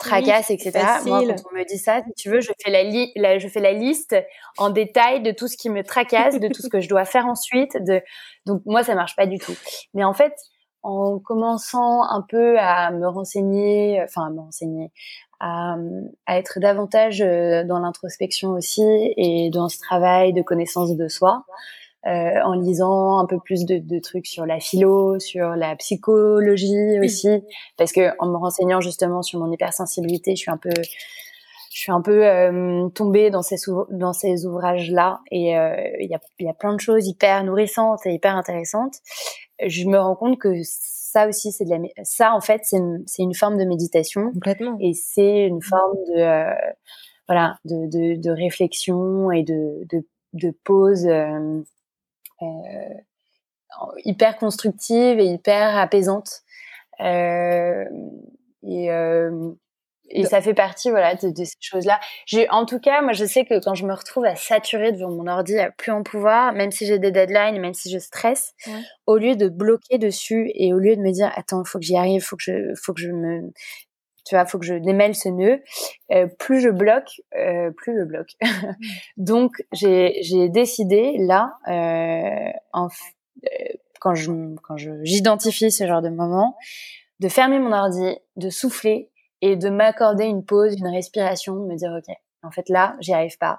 [0.00, 0.72] tracasse, etc.
[1.06, 3.72] Moi, quand on me dit ça, si tu veux, je fais la, je fais la
[3.72, 4.16] liste
[4.58, 7.26] en détail de tout ce qui me tracasse, de tout ce que je dois faire
[7.26, 7.76] ensuite.
[7.86, 8.02] De...
[8.46, 9.54] Donc moi, ça marche pas du tout.
[9.94, 10.34] Mais en fait,
[10.82, 14.90] en commençant un peu à me renseigner, enfin à me renseigner,
[15.40, 15.76] à,
[16.26, 18.82] à être davantage euh, dans l'introspection aussi
[19.16, 21.44] et dans ce travail de connaissance de soi,
[22.06, 26.98] euh, en lisant un peu plus de, de, trucs sur la philo, sur la psychologie
[27.02, 27.42] aussi,
[27.76, 30.70] parce que en me renseignant justement sur mon hypersensibilité, je suis un peu
[31.70, 33.56] je suis un peu euh, tombée dans ces
[33.90, 37.44] dans ces ouvrages là et euh, il y, a, y a plein de choses hyper
[37.44, 38.96] nourrissantes et hyper intéressantes.
[39.64, 43.04] Je me rends compte que ça aussi c'est de la ça en fait c'est une,
[43.06, 44.32] c'est une forme de méditation.
[44.32, 44.76] Complètement.
[44.80, 46.54] Et c'est une forme de euh,
[47.28, 51.62] voilà de, de, de, réflexion et de de, de pause euh,
[54.04, 56.42] hyper constructive et hyper apaisante.
[57.00, 57.84] Euh,
[58.62, 59.52] et euh,
[60.10, 63.24] et ça fait partie voilà de, ces choses là j'ai en tout cas moi je
[63.24, 66.52] sais que quand je me retrouve à saturer devant mon ordi à plus en pouvoir
[66.52, 68.52] même si j'ai des deadlines même si je stresse
[69.06, 71.96] au lieu de bloquer dessus et au lieu de me dire attends faut que j'y
[71.96, 73.52] arrive faut que je faut que je me
[74.30, 75.60] Tu vois, faut que je démêle ce nœud.
[76.12, 78.36] Euh, plus je bloque, euh, plus je bloque.
[79.16, 82.52] Donc j'ai décidé là, euh,
[84.14, 86.56] je quand je j'identifie ce genre de moment,
[87.18, 89.10] de fermer mon ordi, de souffler
[89.42, 92.14] et de m'accorder une pause, une respiration, de me dire ok,
[92.44, 93.58] en fait là, j'y arrive pas.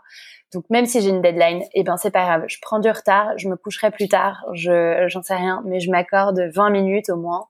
[0.54, 3.38] Donc même si j'ai une deadline, eh ben c'est pas grave, je prends du retard,
[3.38, 7.18] je me coucherai plus tard, je j'en sais rien, mais je m'accorde 20 minutes au
[7.18, 7.50] moins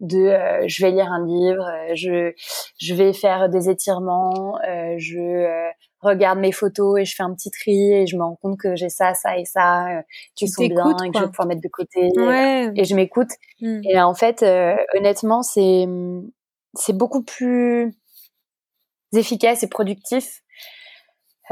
[0.00, 2.32] de euh, je vais lire un livre, euh, je
[2.78, 5.70] je vais faire des étirements, euh, je
[6.00, 8.76] regarde mes photos et je fais un petit tri et je me rends compte que
[8.76, 10.02] j'ai ça, ça et ça
[10.34, 13.30] qui sont bien et que je vais pouvoir mettre de côté et je m'écoute.
[13.60, 13.80] Hmm.
[13.84, 14.44] Et en fait,
[14.94, 15.86] honnêtement, c'est
[16.74, 17.94] c'est beaucoup plus
[19.12, 20.42] efficace et productif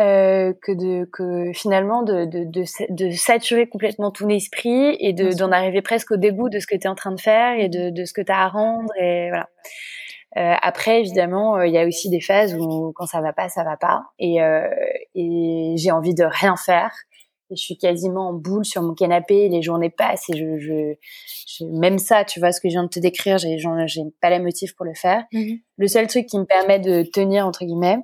[0.01, 5.32] euh, que de que finalement de, de, de, de, saturer complètement ton esprit et de
[5.36, 7.68] d'en arriver presque au dégoût de ce que tu es en train de faire et
[7.68, 9.49] de, de ce que tu as à rendre et voilà.
[10.36, 13.49] Euh, après évidemment euh, il y a aussi des phases où quand ça va pas
[13.49, 14.68] ça va pas et euh,
[15.14, 16.90] et j'ai envie de rien faire
[17.51, 20.95] et je suis quasiment en boule sur mon canapé les journées passent et je, je,
[21.47, 24.28] je même ça tu vois ce que je viens de te décrire j'ai j'ai pas
[24.28, 25.22] la motif pour le faire.
[25.32, 27.99] Mmh le seul truc qui me permet de tenir entre guillemets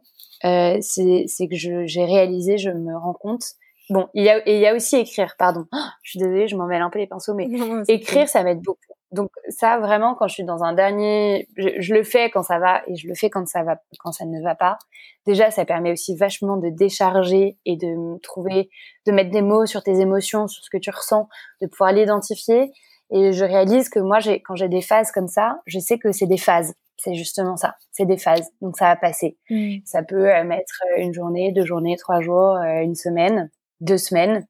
[0.45, 3.45] euh, c'est que j'ai réalisé, je me rends compte.
[3.91, 5.67] Bon, il y a, et il y a aussi écrire, pardon.
[5.73, 7.49] Oh, je suis désolée, je m'en mêle un peu les pinceaux, mais
[7.89, 8.81] écrire, ça m'aide beaucoup.
[9.13, 12.83] Donc ça, vraiment, quand je suis dans un dernier, je, le fais quand ça va
[12.87, 14.79] et je le fais quand ça va, quand ça ne va pas.
[15.27, 18.71] Déjà, ça permet aussi vachement de décharger et de trouver,
[19.07, 21.29] de mettre des mots sur tes émotions, sur ce que tu ressens,
[21.61, 22.71] de pouvoir l'identifier.
[23.11, 26.13] Et je réalise que moi, j'ai, quand j'ai des phases comme ça, je sais que
[26.13, 27.77] c'est des phases c'est justement ça.
[27.93, 28.51] C'est des phases.
[28.61, 29.37] Donc ça va passer.
[29.49, 29.79] Mm.
[29.85, 33.99] Ça peut euh, mettre euh, une journée, deux journées, trois jours, euh, une semaine, deux
[33.99, 34.47] semaines.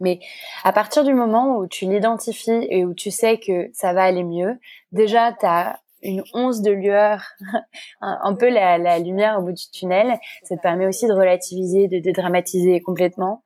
[0.00, 0.20] Mais
[0.64, 4.24] à partir du moment où tu l'identifies et où tu sais que ça va aller
[4.24, 4.58] mieux,
[4.92, 7.22] déjà tu as une once de lueur,
[8.00, 10.18] un, peu la, la, lumière au bout du tunnel.
[10.44, 13.42] Ça te permet aussi de relativiser, de dédramatiser complètement.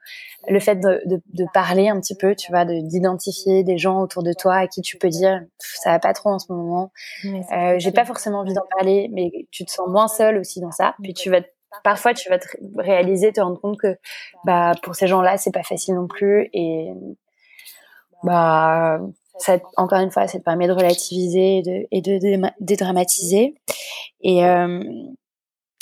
[0.48, 4.22] Le fait de, de, de parler un petit peu, tu vois, d'identifier des gens autour
[4.22, 6.92] de toi à qui tu peux dire ça va pas trop en ce moment.
[7.24, 10.72] Euh, J'ai pas forcément envie d'en parler, mais tu te sens moins seul aussi dans
[10.72, 10.94] ça.
[11.02, 11.40] Puis tu vas
[11.84, 13.98] parfois tu vas te réaliser, te rendre compte que
[14.44, 16.92] bah pour ces gens-là c'est pas facile non plus et
[18.22, 19.00] bah
[19.39, 23.55] ça, encore une fois, ça te permet de relativiser et de, et de, dédramatiser.
[24.20, 24.82] Et, euh,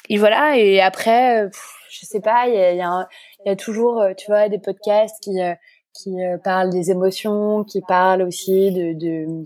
[0.09, 0.59] et voilà.
[0.59, 1.49] Et après, euh,
[1.91, 3.09] je sais pas, il y a,
[3.45, 5.55] y, a toujours, euh, tu vois, des podcasts qui, euh,
[5.93, 9.45] qui parlent des émotions, qui parlent aussi de, de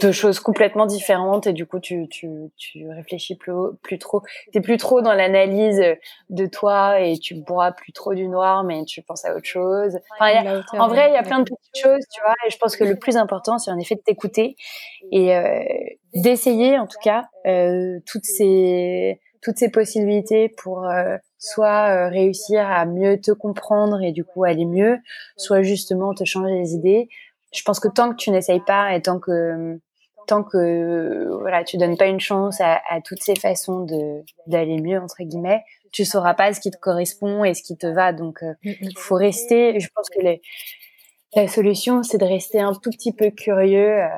[0.00, 4.22] de choses complètement différentes et du coup tu tu tu réfléchis plus plus trop.
[4.52, 5.82] T'es plus trop dans l'analyse
[6.30, 9.98] de toi et tu bois plus trop du noir mais tu penses à autre chose.
[10.18, 12.76] Enfin, en vrai il y a plein de petites choses tu vois et je pense
[12.76, 14.56] que le plus important c'est en effet de t'écouter
[15.12, 15.62] et euh,
[16.14, 22.68] d'essayer en tout cas euh, toutes ces toutes ces possibilités pour euh, soit euh, réussir
[22.68, 24.98] à mieux te comprendre et du coup aller mieux
[25.36, 27.08] soit justement te changer les idées.
[27.54, 29.78] Je pense que tant que tu n'essayes pas et tant que
[30.26, 34.80] tant que voilà tu donnes pas une chance à, à toutes ces façons de d'aller
[34.80, 35.62] mieux entre guillemets
[35.92, 38.72] tu sauras pas ce qui te correspond et ce qui te va donc il euh,
[38.82, 38.90] mm, mm.
[38.96, 40.42] faut rester je pense que les,
[41.34, 44.08] la solution c'est de rester un tout petit peu curieux euh,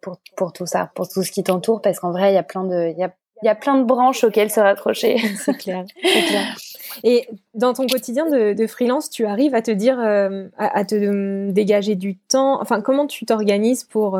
[0.00, 2.42] pour pour tout ça pour tout ce qui t'entoure parce qu'en vrai il y a
[2.42, 3.12] plein de il y a
[3.42, 5.18] il y a plein de branches auxquelles se raccrocher.
[5.36, 6.56] C'est clair, c'est clair.
[7.04, 11.50] Et dans ton quotidien de, de, freelance, tu arrives à te dire, euh, à, te
[11.50, 12.60] dégager du temps.
[12.60, 14.16] Enfin, comment tu t'organises pour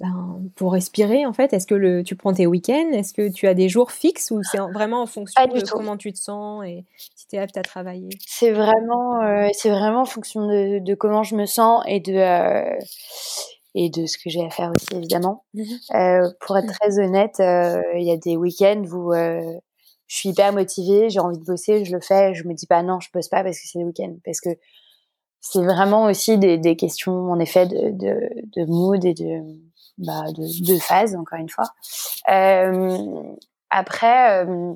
[0.00, 2.90] ben, pour respirer en fait Est-ce que le, tu prends tes week-ends?
[2.92, 6.12] Est-ce que tu as des jours fixes ou c'est vraiment en fonction de comment tu
[6.12, 6.84] te sens et
[7.16, 8.08] si tu es apte à travailler?
[8.26, 12.78] C'est vraiment, euh, c'est vraiment en fonction de, de, comment je me sens et de
[13.74, 15.44] et de ce que j'ai à faire aussi évidemment.
[15.54, 15.62] Mmh
[15.94, 19.58] euh, pour être très honnête, euh, il y a des week-ends où euh,
[20.06, 22.82] je suis hyper motivée, j'ai envie de bosser, je le fais, je me dis pas
[22.82, 24.50] non, je bosse pas parce que c'est le week-end, parce que
[25.40, 29.40] c'est vraiment aussi des, des, questions en effet de, de, de mood et de,
[30.00, 31.66] bah, de, de encore une fois.
[32.30, 33.34] Euh,
[33.68, 34.72] après, euh,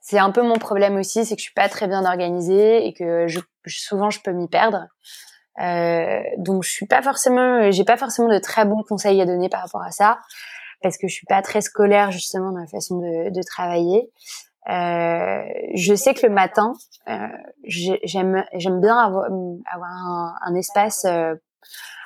[0.00, 2.94] c'est un peu mon problème aussi, c'est que je suis pas très bien organisée et
[2.94, 3.26] que
[3.66, 4.86] souvent je peux m'y perdre.
[5.60, 9.50] Euh, donc je suis pas forcément, j'ai pas forcément de très bons conseils à donner
[9.50, 10.18] par rapport à ça,
[10.82, 14.10] parce que je suis pas très scolaire justement dans la façon de, travailler.
[14.66, 16.72] Je sais que le matin,
[17.64, 21.06] j'aime bien avoir, un, espace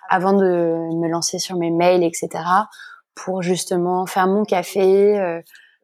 [0.09, 2.29] avant de me lancer sur mes mails, etc.
[3.15, 5.41] pour justement faire mon café, euh,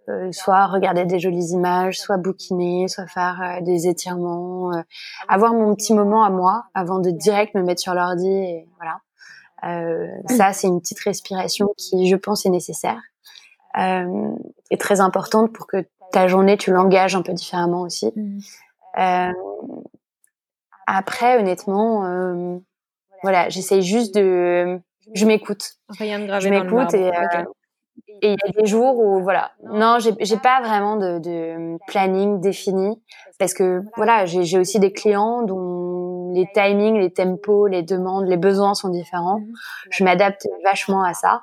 [0.08, 4.82] euh, soit regarder des jolies images, soit bouquiner, soit faire euh, des étirements, euh,
[5.28, 8.98] avoir mon petit moment à moi avant de direct me mettre sur l'ordi et voilà.
[9.64, 13.00] Euh, ça, c'est une petite respiration qui, je pense, est nécessaire
[13.78, 14.34] euh,
[14.70, 18.12] et très importante pour que ta journée, tu l'engages un peu différemment aussi.
[18.16, 18.38] Mmh.
[18.98, 19.32] Euh,
[20.86, 22.58] après, honnêtement, euh,
[23.22, 24.78] voilà, j'essaye juste de,
[25.14, 25.74] je m'écoute.
[25.98, 26.40] Rien de grave.
[26.40, 27.44] Je m'écoute et euh,
[28.22, 31.76] et il y a des jours où voilà, non, j'ai j'ai pas vraiment de, de,
[31.88, 33.02] planning défini
[33.38, 38.36] parce que voilà, j'ai aussi des clients dont les timings, les tempos, les demandes, les
[38.36, 39.40] besoins sont différents.
[39.40, 39.54] Mhm.
[39.90, 41.42] Je m'adapte vachement à ça.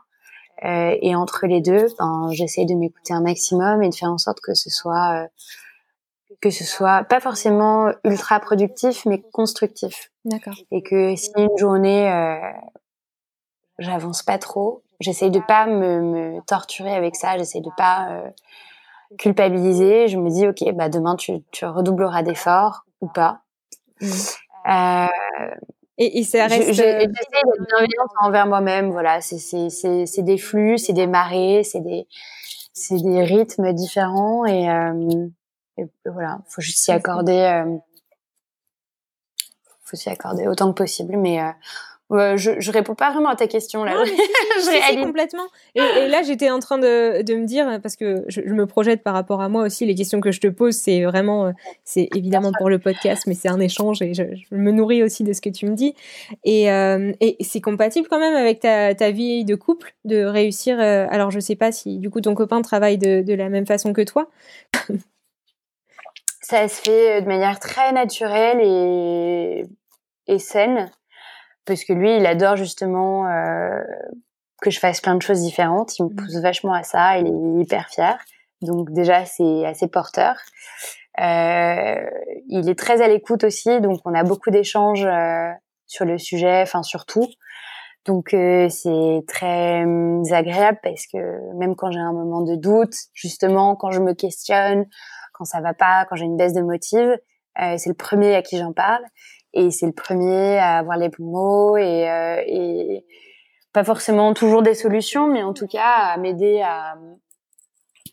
[0.66, 4.18] Euh, et entre les deux, ben, j'essaie de m'écouter un maximum et de faire en
[4.18, 5.28] sorte que ce soit euh,
[6.42, 10.12] que ce soit pas forcément ultra productif, mais constructif.
[10.26, 10.54] D'accord.
[10.72, 12.38] Et que si une journée euh,
[13.78, 18.30] j'avance pas trop, j'essaie de pas me, me, torturer avec ça, j'essaie de pas euh,
[19.18, 20.08] culpabiliser.
[20.08, 23.42] Je me dis ok, bah demain tu, tu redoubleras d'efforts ou pas.
[24.02, 24.08] Mmh.
[24.70, 25.08] Euh,
[25.98, 26.74] et, et ça reste.
[26.74, 27.12] J'essaie d'être
[27.68, 28.92] bienveillante envers moi-même.
[28.92, 32.08] Voilà, c'est c'est c'est c'est des flux, c'est des marées, c'est des
[32.74, 35.28] c'est des rythmes différents et, euh,
[35.80, 37.34] et voilà, faut juste s'y accorder.
[37.34, 37.78] Euh,
[39.84, 41.52] faut s'y accorder autant que possible, mais euh,
[42.12, 43.94] je, je réponds pas vraiment à ta question là.
[44.58, 45.46] je sais complètement.
[45.76, 48.66] Et, et là, j'étais en train de, de, me dire parce que je, je, me
[48.66, 49.86] projette par rapport à moi aussi.
[49.86, 51.52] Les questions que je te pose, c'est vraiment, euh,
[51.84, 55.24] c'est évidemment pour le podcast, mais c'est un échange et je, je, me nourris aussi
[55.24, 55.94] de ce que tu me dis.
[56.44, 60.80] Et, euh, et c'est compatible quand même avec ta, ta, vie de couple de réussir.
[60.80, 63.68] Euh, alors, je sais pas si du coup ton copain travaille de, de la même
[63.68, 64.30] façon que toi.
[66.50, 69.66] Ça se fait de manière très naturelle et,
[70.26, 70.90] et saine
[71.64, 73.80] parce que lui, il adore justement euh,
[74.60, 76.00] que je fasse plein de choses différentes.
[76.00, 76.16] Il me mmh.
[76.16, 77.20] pousse vachement à ça.
[77.20, 78.18] Il est hyper fier.
[78.64, 80.38] Donc déjà, c'est assez porteur.
[81.20, 82.10] Euh,
[82.48, 85.52] il est très à l'écoute aussi, donc on a beaucoup d'échanges euh,
[85.86, 87.28] sur le sujet, enfin sur tout.
[88.06, 92.96] Donc euh, c'est très hum, agréable parce que même quand j'ai un moment de doute,
[93.14, 94.88] justement quand je me questionne,
[95.40, 97.18] quand ça va pas, quand j'ai une baisse de motive,
[97.60, 99.04] euh, c'est le premier à qui j'en parle
[99.54, 103.06] et c'est le premier à avoir les bons mots et, euh, et
[103.74, 106.96] pas forcément toujours des solutions, mais en tout cas à m'aider à,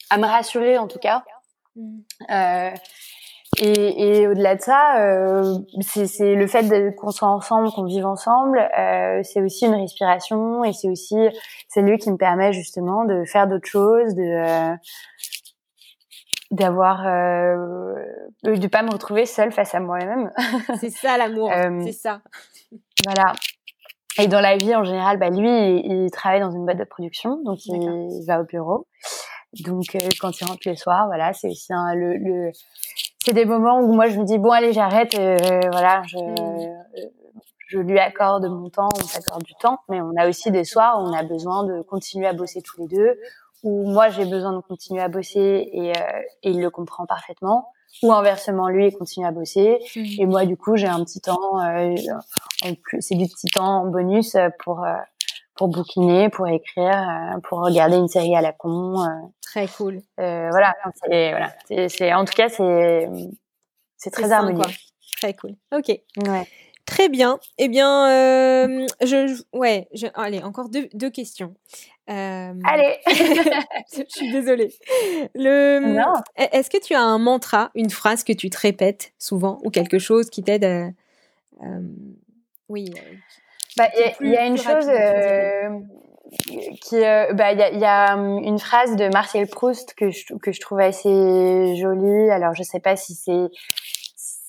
[0.08, 1.24] à me rassurer en tout cas.
[1.74, 1.98] Mm.
[2.30, 2.70] Euh,
[3.58, 8.58] et, et au-delà de ça, euh, c'est le fait qu'on soit ensemble, qu'on vive ensemble,
[8.78, 11.16] euh, c'est aussi une respiration et c'est aussi
[11.68, 14.76] c'est lui qui me permet justement de faire d'autres choses, de
[16.50, 17.94] d'avoir euh,
[18.44, 20.30] de pas me retrouver seule face à moi-même.
[20.80, 22.20] c'est ça l'amour, euh, c'est ça.
[23.04, 23.32] Voilà.
[24.18, 27.42] Et dans la vie en général, bah lui, il, travaille dans une boîte de production,
[27.44, 28.86] donc il, va au bureau.
[29.64, 32.50] Donc euh, quand il rentre le soir, voilà, c'est aussi un, le, le
[33.24, 35.36] c'est des moments où moi je me dis bon allez j'arrête, euh,
[35.72, 37.10] voilà, je hmm.
[37.68, 40.98] je lui accorde mon temps, on s'accorde du temps, mais on a aussi des soirs
[40.98, 43.18] où on a besoin de continuer à bosser tous les deux,
[43.62, 47.72] où moi j'ai besoin de continuer à bosser et, euh, et, il le comprend parfaitement,
[48.02, 50.04] ou inversement lui il continue à bosser mmh.
[50.18, 51.94] et moi du coup j'ai un petit temps, euh,
[53.00, 54.94] c'est du petit temps en bonus pour euh,
[55.56, 58.96] pour bouquiner, pour écrire, euh, pour regarder une série à la con.
[59.40, 60.02] très cool.
[60.16, 61.52] voilà, c'est voilà,
[61.88, 63.08] c'est en tout cas c'est
[63.96, 64.62] c'est très harmonieux.
[65.16, 65.52] Très cool.
[65.72, 65.88] Ok.
[65.88, 66.46] Ouais.
[66.86, 67.40] Très bien.
[67.58, 71.54] Eh bien, euh, je, ouais, je, allez, encore deux, deux questions.
[72.08, 72.96] Euh, allez.
[73.92, 74.72] je suis désolée.
[75.34, 75.98] Le,
[76.36, 79.98] est-ce que tu as un mantra, une phrase que tu te répètes souvent ou quelque
[79.98, 80.86] chose qui t'aide à,
[81.64, 81.80] euh,
[82.68, 82.92] oui.
[83.76, 83.88] Bah,
[84.20, 84.86] il y, a une chose
[86.82, 90.34] qui, bah, il y a, y a hum, une phrase de Marcel Proust que je,
[90.40, 92.30] que je trouve assez jolie.
[92.30, 93.48] Alors, je sais pas si c'est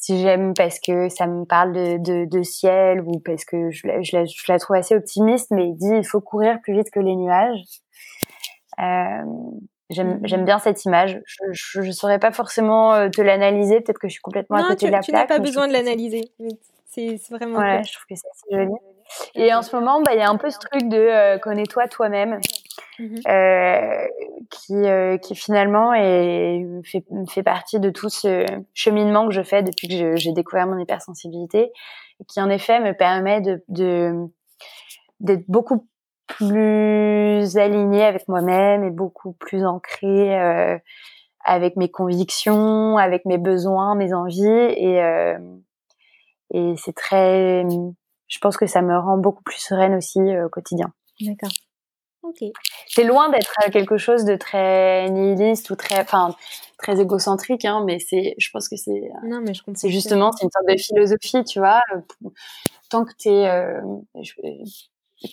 [0.07, 3.87] si j'aime parce que ça me parle de, de, de ciel ou parce que je
[3.87, 6.73] la, je, la, je la, trouve assez optimiste, mais il dit il faut courir plus
[6.73, 7.59] vite que les nuages.
[8.79, 9.23] Euh,
[9.89, 11.19] j'aime, j'aime bien cette image.
[11.25, 13.81] Je, je, saurais pas forcément euh, te l'analyser.
[13.81, 15.27] Peut-être que je suis complètement à côté de la tu plaque.
[15.27, 16.31] Tu n'as pas besoin de l'analyser.
[16.85, 17.59] C'est, vraiment.
[17.59, 18.71] Ouais, je trouve que c'est joli.
[19.35, 21.89] Et en ce moment, bah, il y a un peu ce truc de euh, connais-toi
[21.89, 22.39] toi-même.
[22.99, 24.07] Mmh euh,
[24.49, 29.61] qui, euh, qui finalement est, fait, fait partie de tout ce cheminement que je fais
[29.61, 31.71] depuis que j'ai découvert mon hypersensibilité
[32.19, 34.27] et qui en effet me permet de
[35.19, 35.87] d'être beaucoup
[36.27, 40.77] plus alignée avec moi-même et beaucoup plus ancrée euh,
[41.43, 45.37] avec mes convictions, avec mes besoins, mes envies et euh,
[46.53, 47.65] et c'est très
[48.27, 50.91] je pense que ça me rend beaucoup plus sereine aussi au quotidien.
[51.21, 51.49] D'accord.
[52.87, 56.35] C'est loin d'être euh, quelque chose de très nihiliste ou très, enfin,
[56.77, 60.31] très égocentrique, hein, mais c'est, je pense que c'est, euh, non, mais je c'est justement,
[60.31, 61.81] c'est une sorte de philosophie, tu vois.
[62.89, 63.81] Tant que t'es, euh,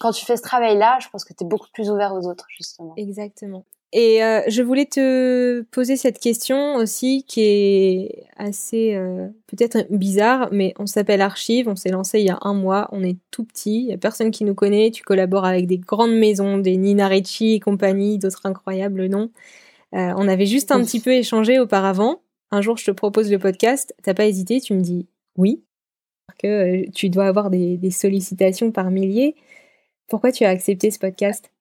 [0.00, 2.46] quand tu fais ce travail-là, je pense que tu es beaucoup plus ouvert aux autres,
[2.48, 2.94] justement.
[2.96, 3.64] Exactement.
[3.96, 10.48] Et euh, je voulais te poser cette question aussi qui est assez euh, peut-être bizarre,
[10.50, 13.44] mais on s'appelle Archive, on s'est lancé il y a un mois, on est tout
[13.44, 16.76] petit, il y a personne qui nous connaît, tu collabores avec des grandes maisons, des
[16.76, 19.30] Nina Ricci et compagnie, d'autres incroyables noms.
[19.94, 22.20] Euh, on avait juste un petit peu échangé auparavant.
[22.50, 25.62] Un jour, je te propose le podcast, t'as pas hésité, tu me dis oui,
[26.40, 29.36] que tu dois avoir des sollicitations par milliers.
[30.08, 31.53] Pourquoi tu as accepté ce podcast?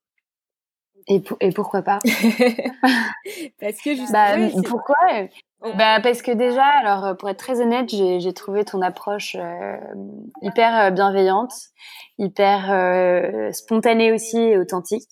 [1.08, 2.00] Et, et, pourquoi pas?
[3.60, 4.12] Parce que justement.
[4.12, 4.96] Bah, pourquoi?
[5.76, 9.78] Bah, Parce que déjà, alors pour être très honnête, j'ai trouvé ton approche euh,
[10.42, 11.54] hyper euh, bienveillante,
[12.18, 15.10] hyper euh, spontanée aussi et authentique.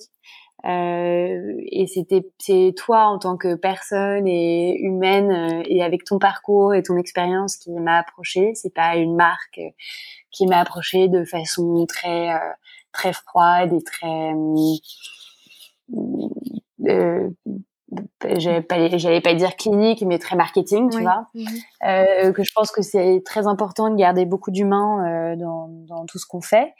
[0.65, 6.75] Euh, et c'était c'est toi en tant que personne et humaine et avec ton parcours
[6.75, 9.59] et ton expérience qui m'a approché c'est pas une marque
[10.29, 12.29] qui m'a approché de façon très
[12.91, 14.35] très froide et très
[16.87, 17.29] euh,
[18.37, 21.27] j'allais pas, j'allais pas dire clinique, mais très marketing, tu vois.
[21.33, 21.45] Mhm.
[21.87, 26.05] Euh, que je pense que c'est très important de garder beaucoup d'humains euh, dans, dans,
[26.05, 26.73] tout ce qu'on fait.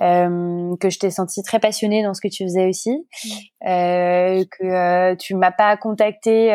[0.00, 4.44] Euh, que je t'ai senti très passionnée dans ce que tu faisais aussi, mhm.
[4.46, 6.50] que tu m'as pas contacté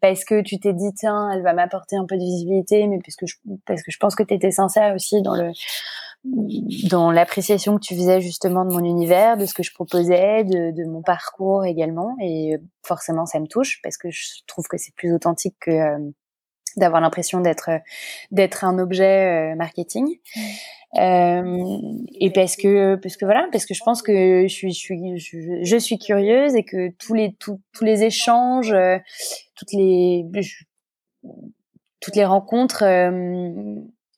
[0.00, 3.26] parce que tu t'es dit tiens elle va m'apporter un peu de visibilité, mais puisque
[3.26, 5.52] je, parce que je pense que tu étais sincère aussi dans le
[6.24, 10.70] dans l'appréciation que tu faisais justement de mon univers, de ce que je proposais, de,
[10.70, 12.16] de, mon parcours également.
[12.20, 15.98] Et forcément, ça me touche parce que je trouve que c'est plus authentique que euh,
[16.76, 17.70] d'avoir l'impression d'être
[18.30, 20.18] d'être un objet euh, marketing.
[20.96, 21.78] Euh,
[22.20, 25.64] et parce que parce que voilà, parce que je pense que je suis je suis
[25.64, 28.98] je, suis curieuse et que tous les tous, tous les échanges, euh,
[29.56, 30.24] toutes les
[32.00, 32.84] toutes les rencontres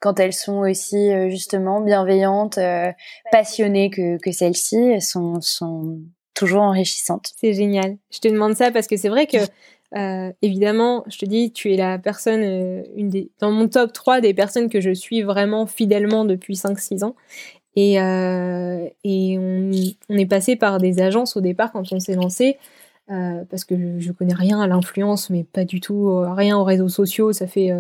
[0.01, 2.93] quand elles sont aussi euh, justement bienveillantes, euh,
[3.33, 6.01] passionnées que, que celles-ci, sont, sont
[6.35, 7.31] toujours enrichissantes.
[7.37, 7.97] C'est génial.
[8.11, 9.39] Je te demande ça parce que c'est vrai que
[9.97, 12.43] euh, évidemment, je te dis, tu es la personne,
[12.97, 17.05] une des, dans mon top 3 des personnes que je suis vraiment fidèlement depuis 5-6
[17.05, 17.15] ans.
[17.77, 19.71] Et, on,
[20.11, 22.59] est passé par des agences au départ quand on s'est lancé,
[23.07, 26.89] parce que je, je, connais rien à l'influence, mais pas du tout rien aux réseaux
[26.89, 27.33] sociaux.
[27.33, 27.71] Ça fait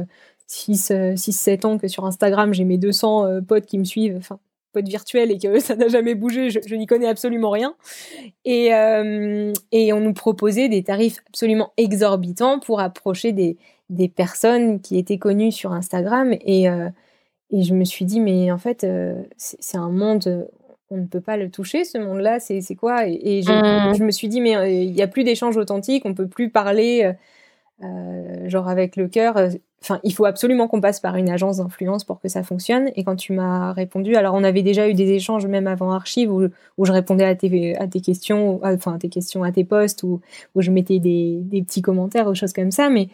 [0.48, 4.38] 6-7 euh, ans que sur Instagram, j'ai mes 200 euh, potes qui me suivent, enfin,
[4.72, 7.74] potes virtuels, et que ça n'a jamais bougé, je, n'y connais absolument rien.
[8.44, 13.56] Et, euh, et on nous proposait des tarifs absolument exorbitants pour approcher des,
[13.90, 16.32] des personnes qui étaient connues sur Instagram.
[16.32, 16.66] Et,
[17.50, 18.86] et je me suis dit, mais en fait,
[19.36, 20.48] c'est un monde
[20.88, 23.08] on ne peut pas le toucher, ce monde-là, c'est quoi?
[23.08, 23.96] Et, je, mmh.
[23.96, 27.12] je, me suis dit, mais il n'y a plus d'échanges authentiques, on peut plus parler
[27.84, 29.36] euh, genre avec le cœur
[29.82, 32.90] enfin, il faut absolument qu'on passe par une agence d'influence pour que ça fonctionne.
[32.96, 36.32] Et quand tu m'as répondu, alors on avait déjà eu des échanges même avant Archive
[36.32, 36.48] où,
[36.84, 40.20] je répondais à tes, questions, enfin à tes questions, à tes posts, où,
[40.54, 42.88] où je mettais des, petits commentaires ou choses comme ça.
[42.88, 43.08] Mais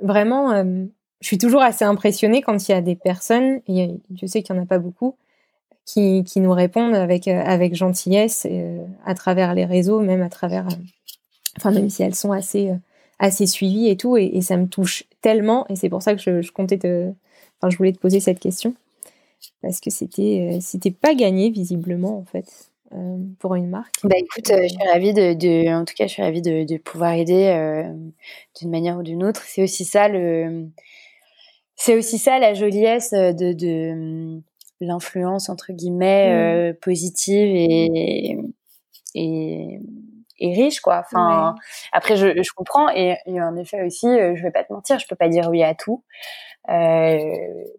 [0.00, 0.84] vraiment, euh,
[1.20, 4.54] je suis toujours assez impressionnée quand il y a des personnes, et je sais qu'il
[4.54, 5.16] n'y en a pas beaucoup,
[5.84, 10.66] qui, nous répondent avec, euh, gentillesse euh, à travers les réseaux, même à travers,
[11.56, 12.72] enfin même si elles sont assez
[13.18, 16.52] assez suivi et tout, et, ça me touche tellement, et c'est pour ça que je,
[16.52, 17.10] comptais te,
[17.60, 18.74] enfin, je voulais te poser cette question
[19.62, 22.46] parce que c'était, euh, c'était pas gagné visiblement en fait.
[22.92, 26.12] Euh, pour une marque Bah écoute, euh, je suis ravie de, en tout cas, je
[26.12, 27.84] suis ravie de, pouvoir aider
[28.58, 29.42] d'une manière ou d'une autre.
[29.44, 30.68] C'est aussi ça le,
[31.74, 34.40] c'est aussi ça la joliesse de, de
[34.80, 36.74] l'influence entre guillemets mmh.
[36.76, 38.38] positive et,
[39.16, 39.80] et
[40.38, 41.04] et riche quoi.
[41.04, 41.54] Enfin
[41.92, 44.98] après je, je comprends et, et, en effet aussi euh, je vais pas te mentir
[44.98, 46.02] je peux pas dire oui à tout.
[46.68, 47.18] Euh,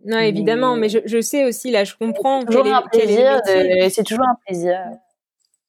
[0.06, 4.04] non évidemment mais je, je, sais aussi là je comprends c'est toujours un plaisir c'est
[4.04, 4.80] toujours un plaisir.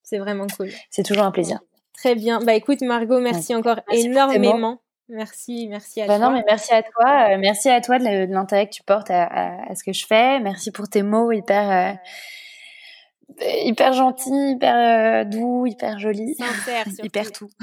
[0.03, 0.71] C'est vraiment cool.
[0.89, 1.59] C'est toujours un plaisir.
[1.93, 2.41] Très bien.
[2.41, 4.81] Bah écoute Margot merci encore énormément.
[5.09, 6.29] Merci, merci à bah toi.
[6.29, 7.31] Non, mais merci à toi.
[7.31, 10.05] Euh, merci à toi de l'intérêt que tu portes à, à, à, ce que je
[10.07, 10.39] fais.
[10.41, 11.97] Merci pour tes mots hyper, euh,
[13.41, 17.49] hyper gentil, hyper euh, doux, hyper joli, Sincère, hyper tout.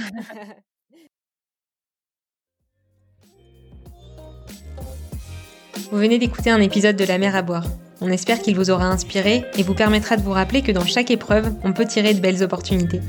[5.91, 7.65] Vous venez d'écouter un épisode de La mer à boire.
[8.01, 11.11] On espère qu'il vous aura inspiré et vous permettra de vous rappeler que dans chaque
[11.11, 13.01] épreuve, on peut tirer de belles opportunités.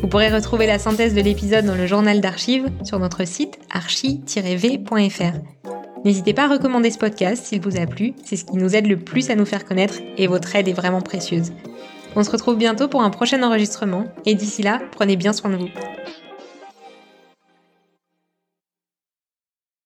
[0.00, 5.38] Vous pourrez retrouver la synthèse de l'épisode dans le journal d'archives sur notre site archi-v.fr.
[6.04, 8.86] N'hésitez pas à recommander ce podcast s'il vous a plu, c'est ce qui nous aide
[8.86, 11.52] le plus à nous faire connaître et votre aide est vraiment précieuse.
[12.14, 15.56] On se retrouve bientôt pour un prochain enregistrement et d'ici là, prenez bien soin de
[15.56, 15.68] vous.